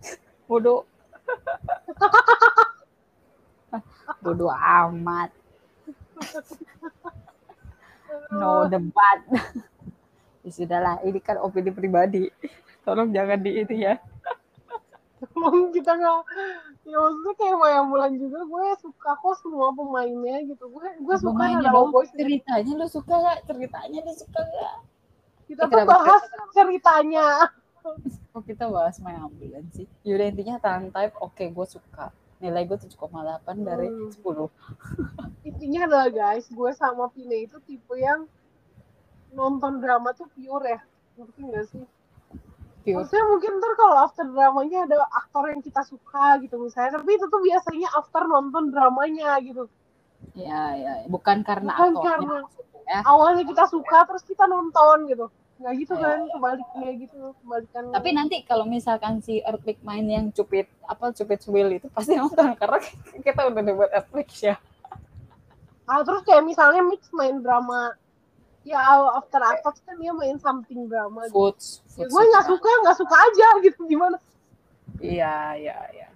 Bodoh. 0.48 0.86
Bodoh 4.24 4.52
amat. 4.54 5.30
No 8.34 8.66
debat. 8.70 9.20
Ya 10.40 10.48
sudahlah 10.56 11.04
ini 11.04 11.20
kan 11.20 11.36
opini 11.36 11.68
pribadi. 11.68 12.32
Tolong 12.80 13.12
jangan 13.12 13.44
di 13.44 13.60
itu 13.60 13.76
ya 13.76 14.00
Emang 15.22 15.68
kita 15.68 15.92
nggak, 15.92 16.18
ya 16.82 16.96
maksudnya 16.96 17.34
kayak 17.34 17.56
main 17.56 17.76
ambulan 17.78 18.12
juga 18.14 18.40
gue 18.40 18.64
suka 18.80 19.10
kok 19.14 19.34
semua 19.38 19.68
pemainnya 19.70 20.36
gitu. 20.44 20.64
Gue 20.66 20.86
gue 20.96 21.16
suka 21.16 21.32
Pemainnya 21.34 21.68
dong, 21.68 21.90
Boys. 21.90 22.08
ceritanya 22.10 22.72
lu 22.74 22.86
suka 22.86 23.14
gak 23.18 23.38
ceritanya 23.44 23.98
lu 24.00 24.14
suka 24.14 24.40
gak 24.40 24.74
Kita 25.44 25.62
Eh, 25.62 25.68
tuh 25.68 25.84
bahas 25.84 26.22
ceritanya. 26.50 27.26
kok 28.30 28.44
kita 28.48 28.64
bahas 28.66 28.96
main 28.98 29.18
ambulan 29.18 29.64
sih 29.70 29.84
yaudah 30.02 30.26
intinya 30.26 30.56
Tahan 30.56 30.88
Type 30.88 31.16
oke 31.16 31.44
gue 31.44 31.66
suka 31.66 32.12
nilai 32.38 32.64
gue 32.64 32.76
7,8 32.78 32.96
dari 33.60 33.88
Hmm. 33.88 34.08
10 34.08 34.48
Intinya 35.48 35.80
adalah 35.84 36.08
guys, 36.08 36.44
gue 36.46 36.70
sama 36.72 37.08
Pine 37.08 37.44
itu 37.44 37.56
tipe 37.60 37.92
yang 37.94 38.24
nonton 39.30 39.78
drama 39.78 40.12
tuh 40.12 40.28
pure 40.28 40.64
ya. 40.66 40.80
Ngerti 41.14 41.40
gak 41.46 41.64
sih? 41.68 41.84
Pure 42.80 42.96
Maksudnya 42.98 43.24
mungkin 43.26 43.50
ntar 43.56 43.72
kalau 43.74 43.96
after 44.00 44.26
dramanya 44.26 44.78
ada 44.84 44.96
aktor 45.10 45.44
yang 45.46 45.60
kita 45.60 45.82
suka 45.82 46.38
gitu 46.38 46.56
misalnya. 46.58 46.96
Tapi 46.96 47.10
itu 47.12 47.26
tuh 47.26 47.40
biasanya 47.40 47.88
after 47.92 48.22
nonton 48.24 48.68
dramanya 48.68 49.36
gitu. 49.40 49.68
ya 50.32 50.74
ya 50.74 50.92
bukan 51.06 51.40
karena 51.40 51.72
Bukan 51.72 51.90
aktornya 51.96 52.12
karena- 52.14 52.44
ya 52.84 52.98
Awalnya 53.02 53.44
kita 53.44 53.64
suka 53.66 53.98
terus 54.04 54.22
kita 54.22 54.44
nonton 54.44 55.06
gitu. 55.06 55.26
Nggak 55.56 55.74
gitu 55.76 55.92
Iya, 55.92 56.02
kan, 56.02 56.18
kebaliknya 56.30 56.90
gitu. 56.98 57.18
Kebalikan. 57.36 57.82
tapi 57.90 58.08
nanti 58.10 58.36
kalau 58.42 58.64
misalkan 58.64 59.20
si 59.20 59.40
Earthquake 59.40 59.80
main 59.80 60.04
yang 60.04 60.26
cupid 60.30 60.64
apa 60.84 61.12
cupid 61.12 61.40
will 61.46 61.70
itu 61.70 61.86
pasti 61.88 62.14
nonton 62.14 62.52
karena 62.60 62.80
kita 63.20 63.40
udah 63.46 63.62
debat 63.62 63.90
Earthquake 63.94 64.32
ya 64.42 64.56
Ah, 65.84 66.00
terus 66.00 66.22
kayak 66.22 66.44
misalnya 66.44 66.80
mix 66.80 67.10
main 67.10 67.40
drama. 67.40 67.90
Ya 68.64 68.80
after 69.16 69.40
Atos 69.40 69.80
kan 69.82 69.96
dia 69.96 70.12
main 70.12 70.36
something 70.36 70.84
drama. 70.84 71.24
Gitu. 71.26 71.32
Foods, 71.32 71.80
Ya, 71.96 72.04
gue 72.08 72.22
nggak 72.28 72.44
suka, 72.44 72.70
nggak 72.84 72.96
suka 73.00 73.16
aja 73.16 73.48
gitu. 73.66 73.80
Gimana? 73.88 74.18
iya 75.00 75.56
iya 75.56 75.78
iya 75.96 76.08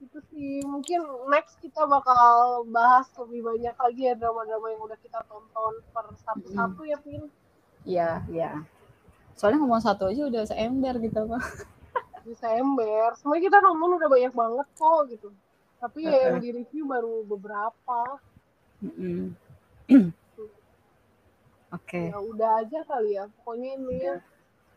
itu 0.00 0.18
sih 0.32 0.64
mungkin 0.64 1.04
next 1.28 1.60
kita 1.60 1.84
bakal 1.84 2.64
bahas 2.72 3.06
lebih 3.20 3.44
banyak 3.44 3.76
lagi 3.76 4.02
ya 4.08 4.14
drama-drama 4.16 4.66
yang 4.72 4.82
udah 4.88 4.98
kita 5.04 5.20
tonton 5.28 5.74
per 5.92 6.08
satu-satu 6.24 6.80
ya 6.88 6.96
Pin 7.04 7.28
iya 7.84 8.24
iya 8.32 8.64
soalnya 9.36 9.60
ngomong 9.60 9.84
satu 9.84 10.08
aja 10.08 10.26
udah 10.26 10.42
seember 10.48 10.96
gitu 10.98 11.28
pak 11.28 11.44
bisa 12.26 12.46
ember 12.56 13.12
sebenarnya 13.20 13.52
kita 13.52 13.58
nonton 13.60 14.00
udah 14.00 14.08
banyak 14.08 14.32
banget 14.32 14.66
kok 14.80 15.00
gitu 15.12 15.28
tapi 15.76 16.00
ya 16.08 16.18
yang 16.32 16.40
di 16.40 16.48
review 16.56 16.84
baru 16.88 17.20
beberapa 17.28 18.00
Mm-mm. 18.80 19.36
oke 21.70 22.02
ya 22.08 22.18
udah 22.18 22.50
aja 22.60 22.80
kali 22.84 23.10
ya 23.14 23.24
pokoknya 23.32 23.70
ini 23.76 23.96
ya 24.00 24.16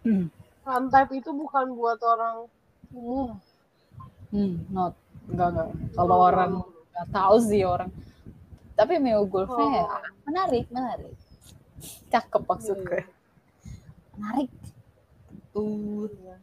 Hmm. 0.04 0.28
rantai 0.62 1.08
itu 1.14 1.32
bukan 1.32 1.74
buat 1.74 1.96
orang 2.00 2.52
umum 2.92 3.40
Hmm, 4.28 4.66
not 4.68 4.98
enggak 5.30 5.54
enggak. 5.54 5.68
Kalau 5.94 6.18
orang 6.20 6.52
nggak 6.90 7.08
tahu 7.08 7.36
sih 7.40 7.62
orang. 7.62 7.94
Tapi 8.74 8.98
Meo 8.98 9.24
Golfnya 9.24 9.68
ya 9.72 9.86
Oh. 9.86 10.02
menarik, 10.26 10.66
menarik. 10.68 11.14
Cakep 12.10 12.42
maksud 12.42 12.82
gue. 12.82 12.98
Iya. 12.98 13.06
Menarik. 14.18 14.50
Uh, 15.54 16.10
Iya. 16.10 16.36